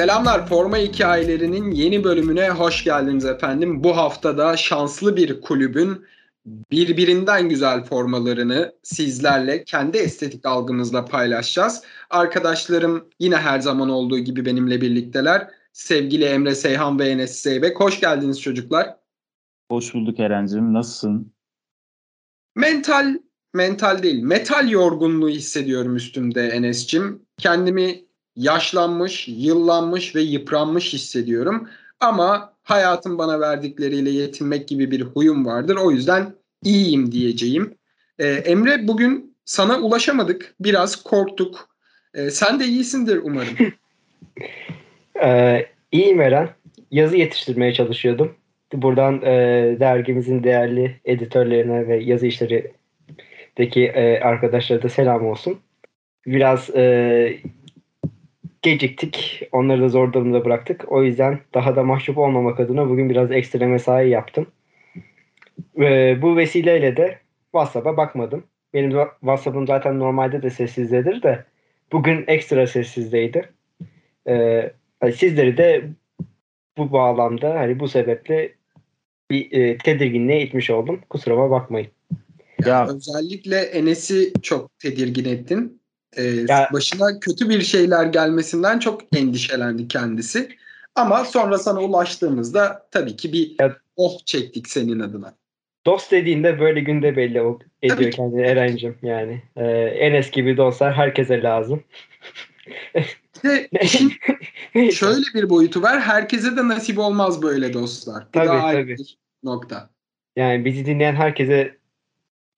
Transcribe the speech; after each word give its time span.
Selamlar 0.00 0.46
Forma 0.46 0.76
Hikayelerinin 0.76 1.70
yeni 1.70 2.04
bölümüne 2.04 2.50
hoş 2.50 2.84
geldiniz 2.84 3.24
efendim. 3.24 3.84
Bu 3.84 3.96
hafta 3.96 4.38
da 4.38 4.56
şanslı 4.56 5.16
bir 5.16 5.40
kulübün 5.40 6.04
birbirinden 6.46 7.48
güzel 7.48 7.84
formalarını 7.84 8.72
sizlerle 8.82 9.64
kendi 9.64 9.96
estetik 9.98 10.46
algımızla 10.46 11.04
paylaşacağız. 11.04 11.82
Arkadaşlarım 12.10 13.08
yine 13.18 13.36
her 13.36 13.60
zaman 13.60 13.90
olduğu 13.90 14.18
gibi 14.18 14.44
benimle 14.44 14.80
birlikteler. 14.80 15.48
Sevgili 15.72 16.24
Emre 16.24 16.54
Seyhan 16.54 16.98
ve 16.98 17.08
Enes 17.08 17.42
Zeybek. 17.42 17.80
Hoş 17.80 18.00
geldiniz 18.00 18.40
çocuklar. 18.40 18.96
Hoş 19.70 19.94
bulduk 19.94 20.20
Eren'cim. 20.20 20.74
Nasılsın? 20.74 21.32
Mental, 22.56 23.18
mental 23.54 24.02
değil, 24.02 24.22
metal 24.22 24.68
yorgunluğu 24.68 25.28
hissediyorum 25.28 25.96
üstümde 25.96 26.48
Enes'cim. 26.48 27.22
Kendimi 27.38 28.09
yaşlanmış, 28.36 29.28
yıllanmış 29.28 30.16
ve 30.16 30.20
yıpranmış 30.20 30.92
hissediyorum. 30.92 31.68
Ama 32.00 32.52
hayatın 32.62 33.18
bana 33.18 33.40
verdikleriyle 33.40 34.10
yetinmek 34.10 34.68
gibi 34.68 34.90
bir 34.90 35.00
huyum 35.00 35.46
vardır. 35.46 35.76
O 35.76 35.90
yüzden 35.90 36.34
iyiyim 36.64 37.12
diyeceğim. 37.12 37.74
Ee, 38.18 38.26
Emre 38.26 38.88
bugün 38.88 39.36
sana 39.44 39.78
ulaşamadık. 39.78 40.54
Biraz 40.60 41.02
korktuk. 41.02 41.68
Ee, 42.14 42.30
sen 42.30 42.60
de 42.60 42.64
iyisindir 42.64 43.20
umarım. 43.22 43.56
ee, 45.22 45.66
iyiyim 45.92 46.20
Eren. 46.20 46.48
Yazı 46.90 47.16
yetiştirmeye 47.16 47.74
çalışıyordum. 47.74 48.36
Buradan 48.72 49.22
e, 49.22 49.30
dergimizin 49.80 50.44
değerli 50.44 51.00
editörlerine 51.04 51.88
ve 51.88 51.96
yazı 51.96 52.26
işlerindeki 52.26 53.84
e, 53.84 54.20
arkadaşlara 54.20 54.82
da 54.82 54.88
selam 54.88 55.26
olsun. 55.26 55.60
Biraz 56.26 56.70
e, 56.70 57.36
geciktik. 58.62 59.42
Onları 59.52 59.82
da 59.82 59.88
zor 59.88 60.12
durumda 60.12 60.44
bıraktık. 60.44 60.92
O 60.92 61.02
yüzden 61.02 61.40
daha 61.54 61.76
da 61.76 61.82
mahcup 61.82 62.18
olmamak 62.18 62.60
adına 62.60 62.88
bugün 62.88 63.10
biraz 63.10 63.32
ekstra 63.32 63.66
mesai 63.66 64.08
yaptım. 64.08 64.46
Ee, 65.80 66.22
bu 66.22 66.36
vesileyle 66.36 66.96
de 66.96 67.18
WhatsApp'a 67.52 67.96
bakmadım. 67.96 68.44
Benim 68.74 68.90
WhatsApp'ım 69.20 69.66
zaten 69.66 69.98
normalde 69.98 70.42
de 70.42 70.50
sessizdedir 70.50 71.22
de 71.22 71.44
bugün 71.92 72.24
ekstra 72.26 72.66
sessizdeydi. 72.66 73.52
Ee, 74.28 74.72
sizleri 75.14 75.56
de 75.56 75.84
bu 76.78 76.92
bağlamda 76.92 77.54
hani 77.54 77.80
bu 77.80 77.88
sebeple 77.88 78.52
bir 79.30 79.52
e, 79.52 79.78
tedirginliğe 79.78 80.42
itmiş 80.42 80.70
oldum. 80.70 81.00
Kusuruma 81.10 81.50
bakmayın. 81.50 81.88
Ya, 82.66 82.86
özellikle 82.88 83.56
Enes'i 83.56 84.32
çok 84.42 84.78
tedirgin 84.78 85.24
ettin 85.24 85.79
e, 86.16 86.22
ya, 86.22 86.68
başına 86.72 87.20
kötü 87.20 87.48
bir 87.48 87.62
şeyler 87.62 88.06
gelmesinden 88.06 88.78
çok 88.78 89.16
endişelendi 89.16 89.88
kendisi. 89.88 90.48
Ama 90.94 91.24
sonra 91.24 91.58
sana 91.58 91.80
ulaştığımızda 91.80 92.86
tabii 92.90 93.16
ki 93.16 93.32
bir 93.32 93.54
ya, 93.60 93.76
oh 93.96 94.18
çektik 94.24 94.68
senin 94.68 95.00
adına. 95.00 95.34
Dost 95.86 96.12
dediğinde 96.12 96.60
böyle 96.60 96.80
günde 96.80 97.16
belli 97.16 97.42
ediyor 97.82 98.10
kendini 98.10 98.42
Eren'cim 98.42 98.98
yani. 99.02 99.42
Ee, 99.56 99.64
Enes 99.80 100.30
gibi 100.30 100.56
dostlar 100.56 100.94
herkese 100.94 101.42
lazım. 101.42 101.82
İşin 103.82 104.12
şöyle 104.90 105.24
bir 105.34 105.50
boyutu 105.50 105.82
var. 105.82 106.00
Herkese 106.00 106.56
de 106.56 106.68
nasip 106.68 106.98
olmaz 106.98 107.42
böyle 107.42 107.72
dostlar. 107.72 108.24
Bu 108.24 108.32
tabii, 108.32 108.48
da 108.48 108.60
tabii. 108.60 108.88
bir 108.88 109.18
nokta. 109.42 109.90
Yani 110.36 110.64
bizi 110.64 110.86
dinleyen 110.86 111.14
herkese 111.14 111.76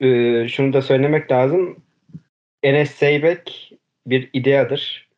e, 0.01 0.49
şunu 0.49 0.73
da 0.73 0.83
söylemek 0.83 1.31
lazım. 1.31 1.77
Enes 2.63 2.91
Seybek 2.91 3.73
bir 4.07 4.31
ideadır. 4.33 5.09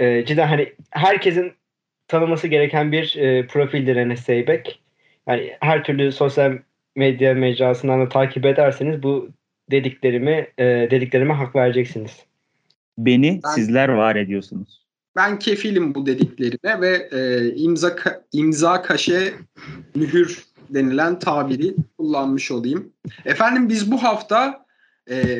E, 0.00 0.24
cidden 0.24 0.46
hani 0.46 0.72
herkesin 0.90 1.52
tanıması 2.08 2.48
gereken 2.48 2.92
bir 2.92 3.16
e, 3.16 3.46
profildir 3.46 3.96
Enes 3.96 4.20
Seybek. 4.20 4.82
Yani 5.26 5.52
her 5.60 5.84
türlü 5.84 6.12
sosyal 6.12 6.58
medya 6.96 7.34
mecrasından 7.34 8.00
da 8.00 8.08
takip 8.08 8.46
ederseniz 8.46 9.02
bu 9.02 9.28
dediklerimi 9.70 10.46
e, 10.58 10.64
dediklerime 10.64 11.34
hak 11.34 11.56
vereceksiniz. 11.56 12.12
Beni 12.98 13.40
ben, 13.44 13.50
sizler 13.50 13.88
var 13.88 14.16
ediyorsunuz. 14.16 14.86
Ben 15.16 15.38
kefilim 15.38 15.94
bu 15.94 16.06
dediklerine 16.06 16.80
ve 16.80 17.08
e, 17.12 17.50
imza 17.54 17.96
imza 18.32 18.82
kaşe 18.82 19.34
mühür 19.94 20.44
denilen 20.70 21.18
tabiri 21.18 21.74
kullanmış 21.98 22.50
olayım. 22.50 22.92
Efendim 23.24 23.68
biz 23.68 23.90
bu 23.90 24.02
hafta 24.02 24.65
e, 25.10 25.38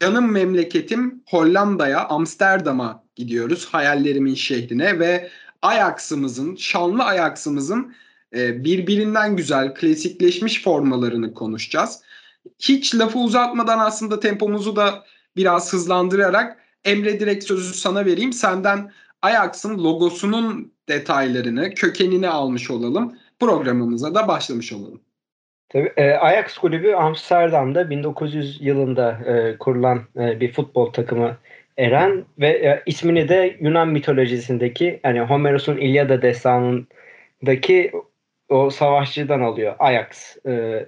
canım 0.00 0.32
memleketim 0.32 1.22
Hollanda'ya, 1.26 2.08
Amsterdam'a 2.08 3.04
gidiyoruz. 3.16 3.68
Hayallerimin 3.72 4.34
şehrine 4.34 4.98
ve 4.98 5.30
Ajax'ımızın, 5.62 6.56
şanlı 6.56 7.04
Ajax'ımızın 7.04 7.94
e, 8.34 8.64
birbirinden 8.64 9.36
güzel, 9.36 9.74
klasikleşmiş 9.74 10.62
formalarını 10.62 11.34
konuşacağız. 11.34 12.00
Hiç 12.58 12.94
lafı 12.94 13.18
uzatmadan 13.18 13.78
aslında 13.78 14.20
tempomuzu 14.20 14.76
da 14.76 15.04
biraz 15.36 15.72
hızlandırarak 15.72 16.58
Emre 16.84 17.20
direkt 17.20 17.44
sözü 17.44 17.74
sana 17.74 18.06
vereyim. 18.06 18.32
Senden 18.32 18.92
Ajax'ın 19.22 19.78
logosunun 19.78 20.72
detaylarını, 20.88 21.74
kökenini 21.74 22.28
almış 22.28 22.70
olalım. 22.70 23.16
Programımıza 23.40 24.14
da 24.14 24.28
başlamış 24.28 24.72
olalım. 24.72 25.00
Tabii, 25.72 25.92
e, 25.96 26.12
Ajax 26.12 26.58
kulübü 26.58 26.92
Amsterdam'da 26.92 27.90
1900 27.90 28.62
yılında 28.62 29.18
e, 29.26 29.58
kurulan 29.58 30.02
e, 30.16 30.40
bir 30.40 30.52
futbol 30.52 30.92
takımı 30.92 31.36
Eren 31.78 32.24
ve 32.38 32.48
e, 32.48 32.82
ismini 32.86 33.28
de 33.28 33.56
Yunan 33.60 33.88
mitolojisindeki 33.88 35.00
yani 35.04 35.20
Homeros'un 35.20 35.76
İlyada 35.76 36.22
destanındaki 36.22 37.92
o 38.48 38.70
savaşçıdan 38.70 39.40
alıyor. 39.40 39.76
Ajax 39.78 40.36
e, 40.46 40.86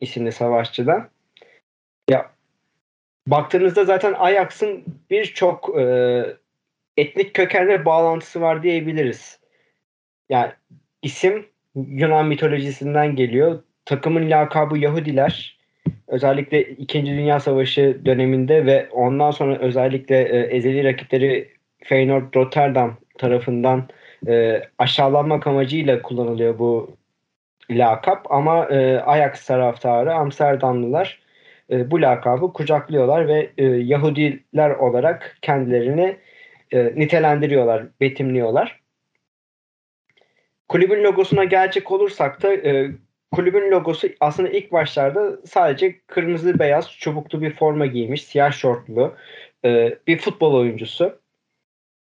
isimli 0.00 0.32
savaşçıdan. 0.32 1.08
Ya 2.10 2.30
baktığınızda 3.26 3.84
zaten 3.84 4.12
Ajax'ın 4.12 4.84
birçok 5.10 5.78
e, 5.78 6.24
etnik 6.96 7.34
kökenle 7.34 7.84
bağlantısı 7.84 8.40
var 8.40 8.62
diyebiliriz. 8.62 9.38
Yani 10.28 10.52
isim 11.02 11.46
Yunan 11.74 12.26
mitolojisinden 12.26 13.16
geliyor 13.16 13.62
takımın 13.90 14.30
lakabı 14.30 14.78
Yahudiler. 14.78 15.58
Özellikle 16.08 16.62
İkinci 16.62 17.12
Dünya 17.12 17.40
Savaşı 17.40 18.00
döneminde 18.04 18.66
ve 18.66 18.88
ondan 18.92 19.30
sonra 19.30 19.58
özellikle 19.58 20.22
e, 20.22 20.56
ezeli 20.56 20.84
rakipleri 20.84 21.50
Feyenoord 21.84 22.34
Rotterdam 22.34 22.96
tarafından 23.18 23.88
e, 24.28 24.62
aşağılanmak 24.78 25.46
amacıyla 25.46 26.02
kullanılıyor 26.02 26.58
bu 26.58 26.96
lakap 27.70 28.32
ama 28.32 28.66
e, 28.66 29.00
Ajax 29.00 29.46
taraftarı 29.46 30.14
Amsterdamlılar 30.14 31.18
e, 31.70 31.90
bu 31.90 32.02
lakabı 32.02 32.52
kucaklıyorlar 32.52 33.28
ve 33.28 33.50
e, 33.58 33.64
Yahudiler 33.64 34.70
olarak 34.70 35.38
kendilerini 35.42 36.16
e, 36.72 36.92
nitelendiriyorlar, 36.96 37.86
betimliyorlar. 38.00 38.80
Kulübün 40.68 41.04
logosuna 41.04 41.44
gelecek 41.44 41.90
olursak 41.92 42.42
da 42.42 42.54
e, 42.54 42.90
kulübün 43.32 43.70
logosu 43.70 44.08
aslında 44.20 44.48
ilk 44.48 44.72
başlarda 44.72 45.38
sadece 45.46 46.00
kırmızı 46.06 46.58
beyaz 46.58 46.90
çubuklu 46.90 47.42
bir 47.42 47.56
forma 47.56 47.86
giymiş, 47.86 48.24
siyah 48.24 48.52
şortlu 48.52 49.14
e, 49.64 49.98
bir 50.06 50.18
futbol 50.18 50.54
oyuncusu. 50.54 51.20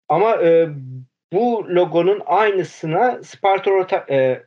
Ama 0.08 0.42
e, 0.42 0.68
bu 1.32 1.66
logonun 1.68 2.22
aynısına 2.26 3.22
Sparta 3.22 3.70
Rotter, 3.70 4.04
e, 4.10 4.42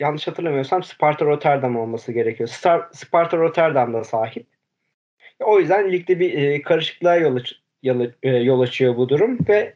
yanlış 0.00 0.26
hatırlamıyorsam 0.26 0.82
Sparta 0.82 1.24
Rotterdam 1.24 1.76
olması 1.76 2.12
gerekiyor. 2.12 2.48
Star, 2.48 2.88
Sparta 2.92 3.36
Rotterdam'da 3.36 4.04
sahip. 4.04 4.46
O 5.40 5.60
yüzden 5.60 5.92
ligde 5.92 6.20
bir 6.20 6.32
e, 6.32 6.62
karışıklığa 6.62 7.16
yol, 7.16 7.38
yol, 7.82 8.06
e, 8.22 8.30
yol 8.30 8.60
açıyor 8.60 8.96
bu 8.96 9.08
durum 9.08 9.38
ve 9.48 9.74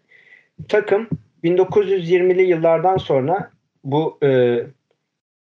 takım 0.68 1.08
1920'li 1.44 2.42
yıllardan 2.42 2.96
sonra 2.96 3.50
bu 3.84 4.18
e, 4.22 4.60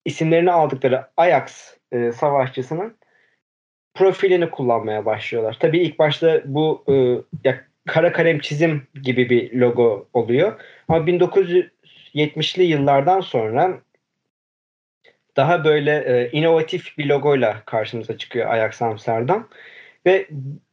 isimlerini 0.05 0.53
aldıkları 0.53 1.07
Ajax 1.17 1.77
e, 1.93 2.13
savaşçısının 2.13 2.97
profilini 3.95 4.51
kullanmaya 4.51 5.05
başlıyorlar. 5.05 5.57
Tabii 5.61 5.79
ilk 5.79 5.99
başta 5.99 6.43
bu 6.45 6.85
e, 6.89 6.95
ya 7.49 7.65
kara 7.87 8.13
kalem 8.13 8.39
çizim 8.39 8.87
gibi 9.03 9.31
bir 9.31 9.53
logo 9.53 10.09
oluyor. 10.13 10.61
Ama 10.89 10.99
1970'li 11.07 12.63
yıllardan 12.63 13.21
sonra 13.21 13.81
daha 15.37 15.65
böyle 15.65 15.97
e, 15.97 16.31
inovatif 16.31 16.99
bir 16.99 17.07
logoyla 17.07 17.63
karşımıza 17.67 18.19
çıkıyor 18.19 18.51
Ajax 18.51 18.83
Amsterdam. 18.83 19.49
Ve 20.07 20.27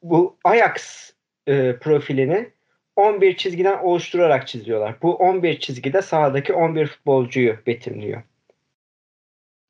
bu 0.04 0.38
Ajax 0.44 1.10
e, 1.48 1.76
profilini 1.76 2.50
11 2.96 3.38
çizgiden 3.38 3.78
oluşturarak 3.78 4.48
çiziyorlar. 4.48 4.96
Bu 5.02 5.16
11 5.16 5.60
çizgide 5.60 6.02
sahadaki 6.02 6.54
11 6.54 6.88
futbolcuyu 6.88 7.58
betimliyor. 7.68 8.22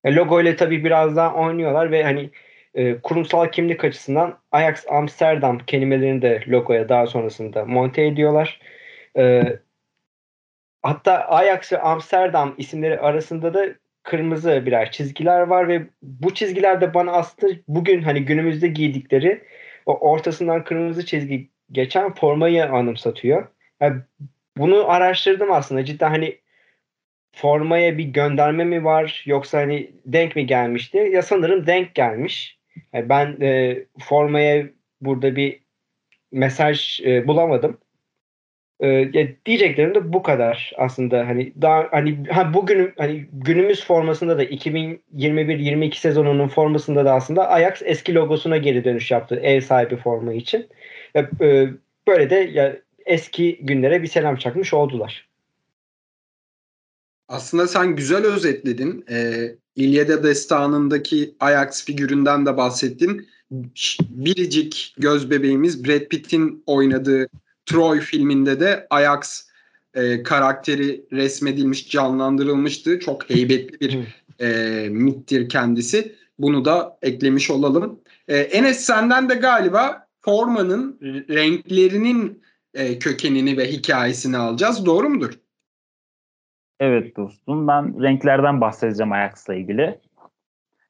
E, 0.03 0.15
logo 0.15 0.41
ile 0.41 0.55
tabii 0.55 0.83
biraz 0.83 1.15
daha 1.15 1.35
oynuyorlar 1.35 1.91
ve 1.91 2.03
hani 2.03 2.29
e, 2.73 3.01
kurumsal 3.01 3.47
kimlik 3.51 3.83
açısından 3.83 4.39
Ajax 4.51 4.85
Amsterdam 4.89 5.57
kelimelerini 5.59 6.21
de 6.21 6.43
logoya 6.47 6.89
daha 6.89 7.07
sonrasında 7.07 7.65
monte 7.65 8.05
ediyorlar. 8.05 8.59
E, 9.17 9.43
hatta 10.81 11.27
Ajax 11.27 11.73
ve 11.73 11.81
Amsterdam 11.81 12.55
isimleri 12.57 12.99
arasında 12.99 13.53
da 13.53 13.65
kırmızı 14.03 14.65
birer 14.65 14.91
çizgiler 14.91 15.41
var 15.41 15.67
ve 15.67 15.87
bu 16.01 16.33
çizgiler 16.33 16.81
de 16.81 16.93
bana 16.93 17.11
aslında 17.11 17.53
bugün 17.67 18.01
hani 18.01 18.25
günümüzde 18.25 18.67
giydikleri 18.67 19.43
o 19.85 19.99
ortasından 20.11 20.63
kırmızı 20.63 21.05
çizgi 21.05 21.49
geçen 21.71 22.13
formayı 22.13 22.65
anımsatıyor. 22.65 23.47
Yani 23.81 24.01
bunu 24.57 24.89
araştırdım 24.89 25.51
aslında. 25.51 25.85
Cidden 25.85 26.09
hani 26.09 26.39
formaya 27.31 27.97
bir 27.97 28.03
gönderme 28.03 28.63
mi 28.63 28.83
var 28.83 29.23
yoksa 29.25 29.57
hani 29.57 29.91
denk 30.05 30.35
mi 30.35 30.45
gelmişti? 30.45 30.97
Ya 30.97 31.21
sanırım 31.21 31.67
denk 31.67 31.95
gelmiş. 31.95 32.59
Yani 32.93 33.09
ben 33.09 33.37
e, 33.41 33.77
formaya 33.99 34.67
burada 35.01 35.35
bir 35.35 35.59
mesaj 36.31 36.99
e, 37.01 37.27
bulamadım. 37.27 37.77
E, 38.79 38.87
ya 38.87 39.27
diyeceklerim 39.45 39.95
de 39.95 40.13
bu 40.13 40.23
kadar 40.23 40.73
aslında 40.77 41.27
hani 41.27 41.53
daha 41.61 41.87
hani 41.91 42.17
ha 42.31 42.53
bugün 42.53 42.93
hani 42.97 43.25
günümüz 43.33 43.85
formasında 43.85 44.37
da 44.37 44.43
2021-22 44.43 45.95
sezonunun 45.95 46.47
formasında 46.47 47.05
da 47.05 47.13
aslında 47.13 47.49
Ajax 47.49 47.81
eski 47.85 48.15
logosuna 48.15 48.57
geri 48.57 48.83
dönüş 48.83 49.11
yaptı 49.11 49.39
ev 49.43 49.61
sahibi 49.61 49.95
forma 49.95 50.33
için. 50.33 50.67
Ya, 51.15 51.29
e, 51.41 51.67
böyle 52.07 52.29
de 52.29 52.35
ya 52.35 52.75
eski 53.05 53.59
günlere 53.61 54.01
bir 54.01 54.07
selam 54.07 54.35
çakmış 54.35 54.73
oldular. 54.73 55.28
Aslında 57.29 57.67
sen 57.67 57.95
güzel 57.95 58.25
özetledin. 58.25 59.05
Ee, 59.09 59.55
İlyada 59.75 60.23
Destanı'ndaki 60.23 61.35
Ajax 61.39 61.85
figüründen 61.85 62.45
de 62.45 62.57
bahsettin. 62.57 63.27
Biricik 64.09 64.95
göz 64.97 65.29
bebeğimiz 65.29 65.85
Brad 65.85 66.07
Pitt'in 66.07 66.63
oynadığı 66.65 67.27
Troy 67.65 67.99
filminde 67.99 68.59
de 68.59 68.87
Ajax 68.89 69.47
e, 69.93 70.23
karakteri 70.23 71.05
resmedilmiş, 71.11 71.89
canlandırılmıştı. 71.89 72.99
Çok 72.99 73.29
heybetli 73.29 73.79
bir 73.79 73.99
e, 74.45 74.89
mittir 74.89 75.49
kendisi. 75.49 76.15
Bunu 76.39 76.65
da 76.65 76.97
eklemiş 77.01 77.49
olalım. 77.49 77.99
E, 78.27 78.37
Enes 78.37 78.79
senden 78.79 79.29
de 79.29 79.35
galiba 79.35 80.07
formanın 80.21 80.99
renklerinin 81.29 82.41
e, 82.73 82.99
kökenini 82.99 83.57
ve 83.57 83.71
hikayesini 83.71 84.37
alacağız. 84.37 84.85
Doğru 84.85 85.09
mudur? 85.09 85.33
Evet 86.79 87.17
dostum. 87.17 87.67
Ben 87.67 88.01
renklerden 88.03 88.61
bahsedeceğim 88.61 89.11
Ajax'la 89.11 89.55
ilgili. 89.55 89.99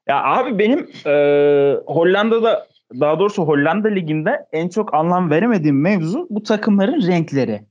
Ya 0.08 0.24
abi 0.24 0.58
benim 0.58 0.90
e, 1.06 1.12
Hollanda'da 1.86 2.66
daha 3.00 3.18
doğrusu 3.18 3.42
Hollanda 3.42 3.88
Ligi'nde 3.88 4.46
en 4.52 4.68
çok 4.68 4.94
anlam 4.94 5.30
veremediğim 5.30 5.80
mevzu 5.80 6.26
bu 6.30 6.42
takımların 6.42 7.06
renkleri. 7.06 7.62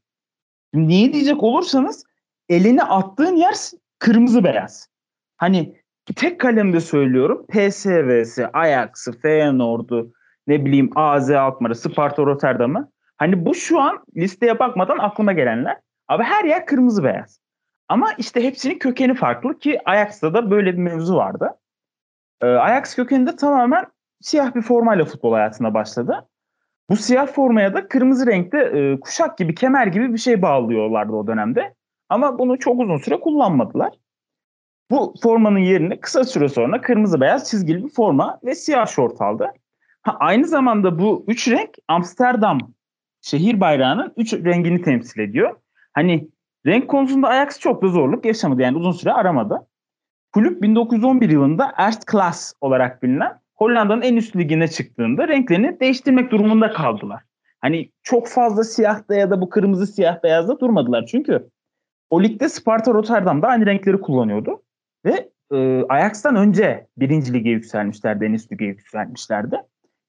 Niye 0.73 1.13
diyecek 1.13 1.43
olursanız 1.43 2.03
elini 2.49 2.83
attığın 2.83 3.35
yer 3.35 3.55
kırmızı 3.99 4.43
beyaz. 4.43 4.89
Hani 5.37 5.75
tek 6.15 6.39
kalemde 6.39 6.79
söylüyorum 6.79 7.45
PSV'si, 7.47 8.47
Ajax'ı, 8.53 9.19
Feyenoord'u, 9.19 10.13
ne 10.47 10.65
bileyim 10.65 10.91
AZ 10.95 11.31
Alkmaar'ı, 11.31 11.75
Sparta 11.75 12.25
Rotterdam'ı. 12.25 12.91
Hani 13.17 13.45
bu 13.45 13.55
şu 13.55 13.79
an 13.79 14.05
listeye 14.17 14.59
bakmadan 14.59 14.97
aklıma 14.97 15.33
gelenler. 15.33 15.77
Abi 16.07 16.23
her 16.23 16.45
yer 16.45 16.65
kırmızı 16.65 17.03
beyaz. 17.03 17.39
Ama 17.89 18.13
işte 18.17 18.43
hepsinin 18.43 18.79
kökeni 18.79 19.13
farklı 19.13 19.59
ki 19.59 19.79
Ajax'ta 19.85 20.33
da 20.33 20.51
böyle 20.51 20.73
bir 20.73 20.77
mevzu 20.77 21.15
vardı. 21.15 21.49
Ee, 22.41 22.47
Ajax 22.47 22.95
kökeninde 22.95 23.35
tamamen 23.35 23.85
siyah 24.21 24.55
bir 24.55 24.61
formayla 24.61 25.05
futbol 25.05 25.33
hayatına 25.33 25.73
başladı. 25.73 26.27
Bu 26.89 26.95
siyah 26.95 27.27
formaya 27.27 27.73
da 27.73 27.87
kırmızı 27.87 28.27
renkte 28.27 28.57
e, 28.57 28.99
kuşak 28.99 29.37
gibi, 29.37 29.55
kemer 29.55 29.87
gibi 29.87 30.13
bir 30.13 30.17
şey 30.17 30.41
bağlıyorlardı 30.41 31.13
o 31.13 31.27
dönemde. 31.27 31.75
Ama 32.09 32.39
bunu 32.39 32.59
çok 32.59 32.79
uzun 32.79 32.97
süre 32.97 33.19
kullanmadılar. 33.19 33.93
Bu 34.91 35.13
formanın 35.23 35.59
yerine 35.59 35.99
kısa 35.99 36.23
süre 36.23 36.49
sonra 36.49 36.81
kırmızı 36.81 37.21
beyaz 37.21 37.49
çizgili 37.49 37.83
bir 37.83 37.89
forma 37.89 38.39
ve 38.43 38.55
siyah 38.55 38.87
şort 38.87 39.21
aldı. 39.21 39.51
Ha, 40.01 40.17
aynı 40.19 40.47
zamanda 40.47 40.99
bu 40.99 41.25
üç 41.27 41.47
renk 41.47 41.69
Amsterdam 41.87 42.59
şehir 43.21 43.59
bayrağının 43.59 44.13
üç 44.17 44.33
rengini 44.33 44.81
temsil 44.81 45.19
ediyor. 45.19 45.55
Hani 45.93 46.29
renk 46.65 46.87
konusunda 46.87 47.27
Ajax 47.27 47.59
çok 47.59 47.83
da 47.83 47.87
zorluk 47.87 48.25
yaşamadı. 48.25 48.61
Yani 48.61 48.77
uzun 48.77 48.91
süre 48.91 49.13
aramadı. 49.13 49.67
Kulüp 50.33 50.61
1911 50.61 51.29
yılında 51.29 51.73
Erst 51.77 52.11
Class 52.11 52.53
olarak 52.61 53.03
bilinen 53.03 53.39
Hollanda'nın 53.55 54.01
en 54.01 54.15
üst 54.15 54.35
ligine 54.35 54.67
çıktığında 54.67 55.27
renklerini 55.27 55.79
değiştirmek 55.79 56.31
durumunda 56.31 56.73
kaldılar. 56.73 57.23
Hani 57.61 57.91
çok 58.03 58.27
fazla 58.27 58.63
siyahta 58.63 59.15
ya 59.15 59.29
da 59.29 59.41
bu 59.41 59.49
kırmızı 59.49 59.87
siyah 59.87 60.23
beyazda 60.23 60.59
durmadılar. 60.59 61.05
Çünkü 61.05 61.49
o 62.09 62.23
ligde 62.23 62.49
Sparta 62.49 62.93
Rotterdam'da 62.93 63.47
aynı 63.47 63.65
renkleri 63.65 64.01
kullanıyordu. 64.01 64.63
Ve 65.05 65.29
e, 65.51 65.83
Ajax'tan 65.89 66.35
önce 66.35 66.87
birinci 66.97 67.33
lige 67.33 67.49
yükselmişlerdi, 67.49 68.25
en 68.25 68.33
üst 68.33 68.51
lige 68.51 68.65
yükselmişlerdi. 68.65 69.61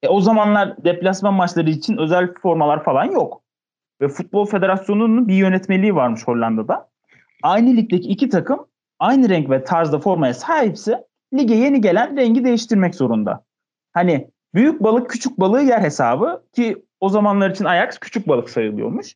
E, 0.02 0.08
o 0.08 0.20
zamanlar 0.20 0.84
deplasman 0.84 1.34
maçları 1.34 1.70
için 1.70 1.96
özel 1.96 2.34
formalar 2.42 2.84
falan 2.84 3.04
yok. 3.04 3.42
Ve 4.00 4.08
Futbol 4.08 4.46
Federasyonu'nun 4.46 5.28
bir 5.28 5.34
yönetmeliği 5.34 5.94
varmış 5.94 6.20
Hollanda'da. 6.26 6.90
Aynı 7.42 7.76
ligdeki 7.76 8.08
iki 8.08 8.28
takım 8.28 8.66
aynı 8.98 9.28
renk 9.28 9.50
ve 9.50 9.64
tarzda 9.64 9.98
formaya 9.98 10.34
sahipse 10.34 11.04
lige 11.34 11.54
yeni 11.54 11.80
gelen 11.80 12.16
rengi 12.16 12.44
değiştirmek 12.44 12.94
zorunda. 12.94 13.44
Hani 13.92 14.30
büyük 14.54 14.82
balık 14.82 15.10
küçük 15.10 15.40
balığı 15.40 15.62
yer 15.62 15.80
hesabı 15.80 16.42
ki 16.52 16.84
o 17.00 17.08
zamanlar 17.08 17.50
için 17.50 17.64
Ajax 17.64 17.98
küçük 17.98 18.28
balık 18.28 18.50
sayılıyormuş. 18.50 19.14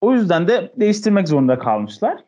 O 0.00 0.12
yüzden 0.12 0.48
de 0.48 0.72
değiştirmek 0.76 1.28
zorunda 1.28 1.58
kalmışlar. 1.58 2.24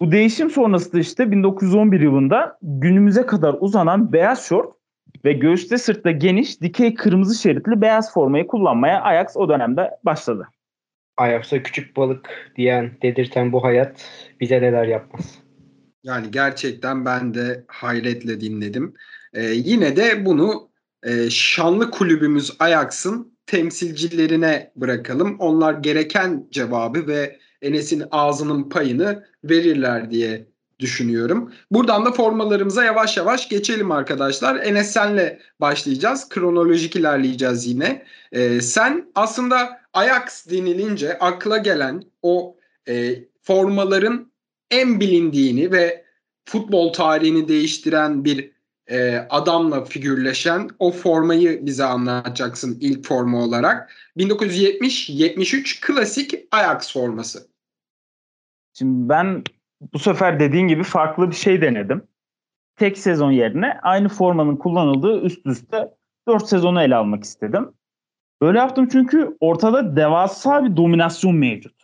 Bu 0.00 0.12
değişim 0.12 0.50
sonrası 0.50 0.92
da 0.92 0.98
işte 0.98 1.30
1911 1.30 2.00
yılında 2.00 2.58
günümüze 2.62 3.26
kadar 3.26 3.56
uzanan 3.60 4.12
beyaz 4.12 4.46
şort 4.46 4.76
ve 5.24 5.32
göğüste 5.32 5.78
sırtta 5.78 6.10
geniş 6.10 6.60
dikey 6.60 6.94
kırmızı 6.94 7.34
şeritli 7.34 7.80
beyaz 7.80 8.12
formayı 8.12 8.46
kullanmaya 8.46 9.02
Ajax 9.02 9.36
o 9.36 9.48
dönemde 9.48 9.90
başladı. 10.04 10.48
Ajax'a 11.16 11.62
küçük 11.62 11.96
balık 11.96 12.52
diyen, 12.56 12.90
dedirten 13.02 13.52
bu 13.52 13.64
hayat 13.64 14.04
bize 14.40 14.62
neler 14.62 14.86
yapmaz. 14.86 15.38
Yani 16.02 16.30
gerçekten 16.30 17.04
ben 17.04 17.34
de 17.34 17.64
hayretle 17.68 18.40
dinledim. 18.40 18.94
Ee, 19.34 19.42
yine 19.44 19.96
de 19.96 20.24
bunu 20.24 20.70
e, 21.02 21.30
şanlı 21.30 21.90
kulübümüz 21.90 22.56
Ajax'ın 22.58 23.36
temsilcilerine 23.46 24.72
bırakalım. 24.76 25.36
Onlar 25.38 25.74
gereken 25.74 26.46
cevabı 26.50 27.06
ve 27.06 27.38
Enes'in 27.62 28.04
ağzının 28.10 28.68
payını 28.68 29.26
verirler 29.44 30.10
diye 30.10 30.46
düşünüyorum. 30.78 31.52
Buradan 31.70 32.04
da 32.04 32.12
formalarımıza 32.12 32.84
yavaş 32.84 33.16
yavaş 33.16 33.48
geçelim 33.48 33.90
arkadaşlar. 33.90 34.56
Enes 34.56 34.92
senle 34.92 35.40
başlayacağız. 35.60 36.28
Kronolojik 36.28 36.96
ilerleyeceğiz 36.96 37.66
yine. 37.66 38.04
Ee, 38.32 38.60
sen 38.60 39.12
aslında 39.14 39.80
Ajax 39.92 40.50
denilince 40.50 41.18
akla 41.18 41.58
gelen 41.58 42.02
o 42.22 42.56
e, 42.88 43.24
formaların 43.42 44.32
en 44.70 45.00
bilindiğini 45.00 45.72
ve 45.72 46.04
futbol 46.44 46.92
tarihini 46.92 47.48
değiştiren 47.48 48.24
bir 48.24 48.52
e, 48.90 49.26
adamla 49.30 49.84
figürleşen 49.84 50.70
o 50.78 50.92
formayı 50.92 51.66
bize 51.66 51.84
anlatacaksın 51.84 52.78
ilk 52.80 53.06
forma 53.06 53.44
olarak. 53.44 53.90
1970-73 54.16 55.80
klasik 55.86 56.34
Ajax 56.50 56.92
forması. 56.92 57.48
Şimdi 58.74 59.08
ben 59.08 59.44
bu 59.80 59.98
sefer 59.98 60.40
dediğin 60.40 60.68
gibi 60.68 60.82
farklı 60.82 61.30
bir 61.30 61.36
şey 61.36 61.62
denedim. 61.62 62.02
Tek 62.76 62.98
sezon 62.98 63.30
yerine 63.30 63.78
aynı 63.82 64.08
formanın 64.08 64.56
kullanıldığı 64.56 65.20
üst 65.20 65.46
üste 65.46 65.94
4 66.28 66.48
sezonu 66.48 66.82
ele 66.82 66.96
almak 66.96 67.24
istedim. 67.24 67.72
Böyle 68.42 68.58
yaptım 68.58 68.88
çünkü 68.92 69.36
ortada 69.40 69.96
devasa 69.96 70.64
bir 70.64 70.76
dominasyon 70.76 71.34
mevcut. 71.34 71.82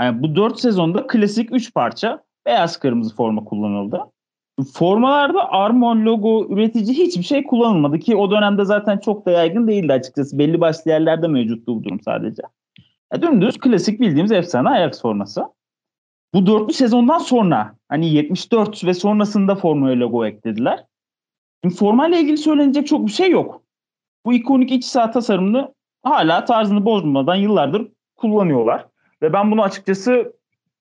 Yani 0.00 0.22
bu 0.22 0.36
4 0.36 0.60
sezonda 0.60 1.06
klasik 1.06 1.54
3 1.54 1.74
parça 1.74 2.24
beyaz 2.46 2.78
kırmızı 2.78 3.16
forma 3.16 3.44
kullanıldı. 3.44 4.00
Formalarda 4.74 5.52
Armon 5.52 6.04
logo 6.04 6.46
üretici 6.54 6.98
hiçbir 6.98 7.22
şey 7.22 7.44
kullanılmadı 7.44 7.98
ki 7.98 8.16
o 8.16 8.30
dönemde 8.30 8.64
zaten 8.64 8.98
çok 8.98 9.26
da 9.26 9.30
yaygın 9.30 9.68
değildi 9.68 9.92
açıkçası. 9.92 10.38
Belli 10.38 10.60
başlı 10.60 10.90
yerlerde 10.90 11.28
mevcuttu 11.28 11.76
bu 11.76 11.84
durum 11.84 12.00
sadece. 12.00 12.42
Ya 13.12 13.22
dümdüz 13.22 13.58
klasik 13.58 14.00
bildiğimiz 14.00 14.32
efsane 14.32 14.68
Ajax 14.68 15.02
forması. 15.02 15.44
Bu 16.34 16.46
dörtlü 16.46 16.74
sezondan 16.74 17.18
sonra 17.18 17.76
hani 17.88 18.14
74 18.14 18.84
ve 18.84 18.94
sonrasında 18.94 19.54
formaya 19.54 20.00
logo 20.00 20.26
eklediler. 20.26 20.84
Şimdi 21.64 21.76
formayla 21.76 22.18
ilgili 22.18 22.38
söylenecek 22.38 22.86
çok 22.86 23.06
bir 23.06 23.12
şey 23.12 23.30
yok. 23.30 23.62
Bu 24.26 24.32
ikonik 24.32 24.72
iç 24.72 24.84
saha 24.84 25.10
tasarımını 25.10 25.74
hala 26.02 26.44
tarzını 26.44 26.84
bozmadan 26.84 27.34
yıllardır 27.34 27.88
kullanıyorlar. 28.16 28.86
Ve 29.22 29.32
ben 29.32 29.50
bunu 29.50 29.62
açıkçası 29.62 30.32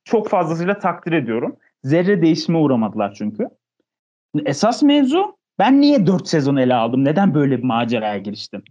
çok 0.03 0.29
fazlasıyla 0.29 0.79
takdir 0.79 1.11
ediyorum. 1.11 1.57
Zerre 1.83 2.21
değişime 2.21 2.57
uğramadılar 2.57 3.13
çünkü. 3.13 3.47
Şimdi 4.35 4.49
esas 4.49 4.83
mevzu 4.83 5.37
ben 5.59 5.81
niye 5.81 6.07
4 6.07 6.27
sezon 6.27 6.55
ele 6.55 6.75
aldım? 6.75 7.05
Neden 7.05 7.33
böyle 7.33 7.57
bir 7.57 7.63
maceraya 7.63 8.17
giriştim? 8.17 8.63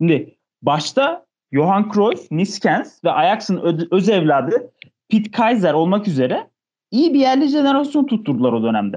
Şimdi 0.00 0.36
başta 0.62 1.26
Johan 1.52 1.90
Cruyff, 1.94 2.30
Niskens 2.30 3.04
ve 3.04 3.10
Ajax'ın 3.10 3.88
öz 3.90 4.08
evladı 4.08 4.72
Pete 5.10 5.30
Kaiser 5.30 5.74
olmak 5.74 6.08
üzere 6.08 6.50
iyi 6.90 7.14
bir 7.14 7.18
yerli 7.18 7.48
jenerasyon 7.48 8.06
tutturdular 8.06 8.52
o 8.52 8.62
dönemde. 8.62 8.96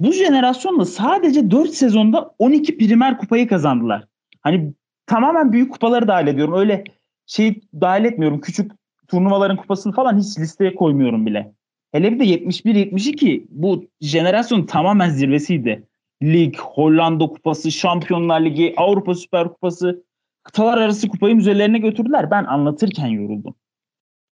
Bu 0.00 0.12
jenerasyonla 0.12 0.84
sadece 0.84 1.50
4 1.50 1.70
sezonda 1.70 2.34
12 2.38 2.78
primer 2.78 3.18
kupayı 3.18 3.48
kazandılar. 3.48 4.04
Hani 4.40 4.72
tamamen 5.06 5.52
büyük 5.52 5.72
kupaları 5.72 6.08
dahil 6.08 6.26
ediyorum. 6.26 6.54
Öyle 6.54 6.84
şey 7.26 7.60
dahil 7.80 8.04
etmiyorum. 8.04 8.40
Küçük 8.40 8.72
turnuvaların 9.08 9.56
kupasını 9.56 9.92
falan 9.92 10.18
hiç 10.18 10.38
listeye 10.38 10.74
koymuyorum 10.74 11.26
bile. 11.26 11.52
Hele 11.92 12.12
bir 12.12 12.20
de 12.20 12.24
71-72 12.24 13.44
bu 13.50 13.84
jenerasyon 14.00 14.66
tamamen 14.66 15.10
zirvesiydi. 15.10 15.86
Lig, 16.22 16.56
Hollanda 16.58 17.26
Kupası, 17.26 17.72
Şampiyonlar 17.72 18.40
Ligi, 18.40 18.74
Avrupa 18.76 19.14
Süper 19.14 19.48
Kupası, 19.48 20.04
kıtalar 20.42 20.78
arası 20.78 21.08
kupayı 21.08 21.34
müzelerine 21.34 21.78
götürdüler. 21.78 22.30
Ben 22.30 22.44
anlatırken 22.44 23.06
yoruldum. 23.06 23.54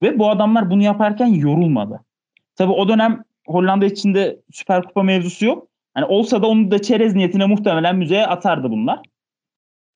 Ve 0.03 0.19
bu 0.19 0.31
adamlar 0.31 0.71
bunu 0.71 0.83
yaparken 0.83 1.27
yorulmadı. 1.27 2.01
Tabii 2.57 2.73
o 2.73 2.89
dönem 2.89 3.25
Hollanda 3.47 3.87
içinde 3.87 4.41
Süper 4.53 4.83
Kupa 4.83 5.03
mevzusu 5.03 5.45
yok. 5.45 5.69
Hani 5.95 6.05
olsa 6.05 6.43
da 6.43 6.47
onu 6.47 6.71
da 6.71 6.83
çerez 6.83 7.15
niyetine 7.15 7.47
muhtemelen 7.47 7.97
müzeye 7.97 8.27
atardı 8.27 8.71
bunlar. 8.71 9.01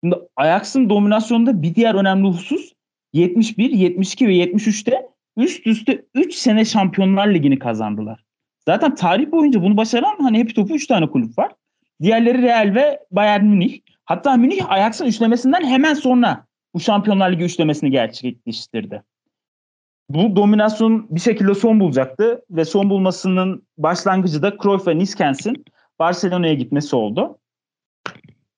Şimdi 0.05 0.17
Ajax'ın 0.37 0.89
dominasyonunda 0.91 1.63
bir 1.63 1.75
diğer 1.75 1.95
önemli 1.95 2.29
husus 2.29 2.73
71, 3.13 3.71
72 3.71 4.29
ve 4.29 4.37
73'te 4.37 5.09
üst 5.37 5.67
üste 5.67 6.05
3 6.15 6.35
sene 6.35 6.65
Şampiyonlar 6.65 7.27
Ligi'ni 7.27 7.59
kazandılar. 7.59 8.25
Zaten 8.65 8.95
tarih 8.95 9.33
boyunca 9.33 9.63
bunu 9.63 9.77
başaran 9.77 10.17
hani 10.21 10.39
hep 10.39 10.55
topu 10.55 10.75
3 10.75 10.87
tane 10.87 11.11
kulüp 11.11 11.39
var. 11.39 11.53
Diğerleri 12.03 12.43
Real 12.43 12.75
ve 12.75 13.01
Bayern 13.11 13.45
Münih. 13.45 13.81
Hatta 14.05 14.37
Münih 14.37 14.71
Ajax'ın 14.71 15.07
üçlemesinden 15.07 15.65
hemen 15.65 15.95
sonra 15.95 16.47
bu 16.75 16.81
Şampiyonlar 16.81 17.33
Ligi 17.33 17.45
üçlemesini 17.45 17.91
gerçekleştirdi. 17.91 19.03
Bu 20.09 20.37
dominasyon 20.37 21.07
bir 21.11 21.21
şekilde 21.21 21.55
son 21.55 21.81
bulacaktı 21.81 22.45
ve 22.51 22.65
son 22.65 22.91
bulmasının 22.91 23.67
başlangıcı 23.79 24.43
da 24.43 24.57
Cruyff 24.63 24.87
ve 24.87 24.99
Niskens'in 24.99 25.65
Barcelona'ya 25.99 26.55
gitmesi 26.55 26.97
oldu. 26.97 27.39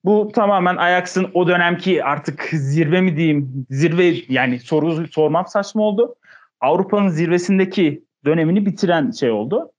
Bu 0.04 0.30
tamamen 0.34 0.76
Ajax'ın 0.76 1.30
o 1.34 1.46
dönemki 1.46 2.04
artık 2.04 2.48
zirve 2.52 3.00
mi 3.00 3.16
diyeyim, 3.16 3.66
zirve 3.70 4.14
yani 4.28 4.60
soru 4.60 5.08
sormam 5.08 5.46
saçma 5.46 5.82
oldu. 5.82 6.14
Avrupa'nın 6.60 7.08
zirvesindeki 7.08 8.04
dönemini 8.24 8.66
bitiren 8.66 9.10
şey 9.10 9.30
oldu. 9.30 9.72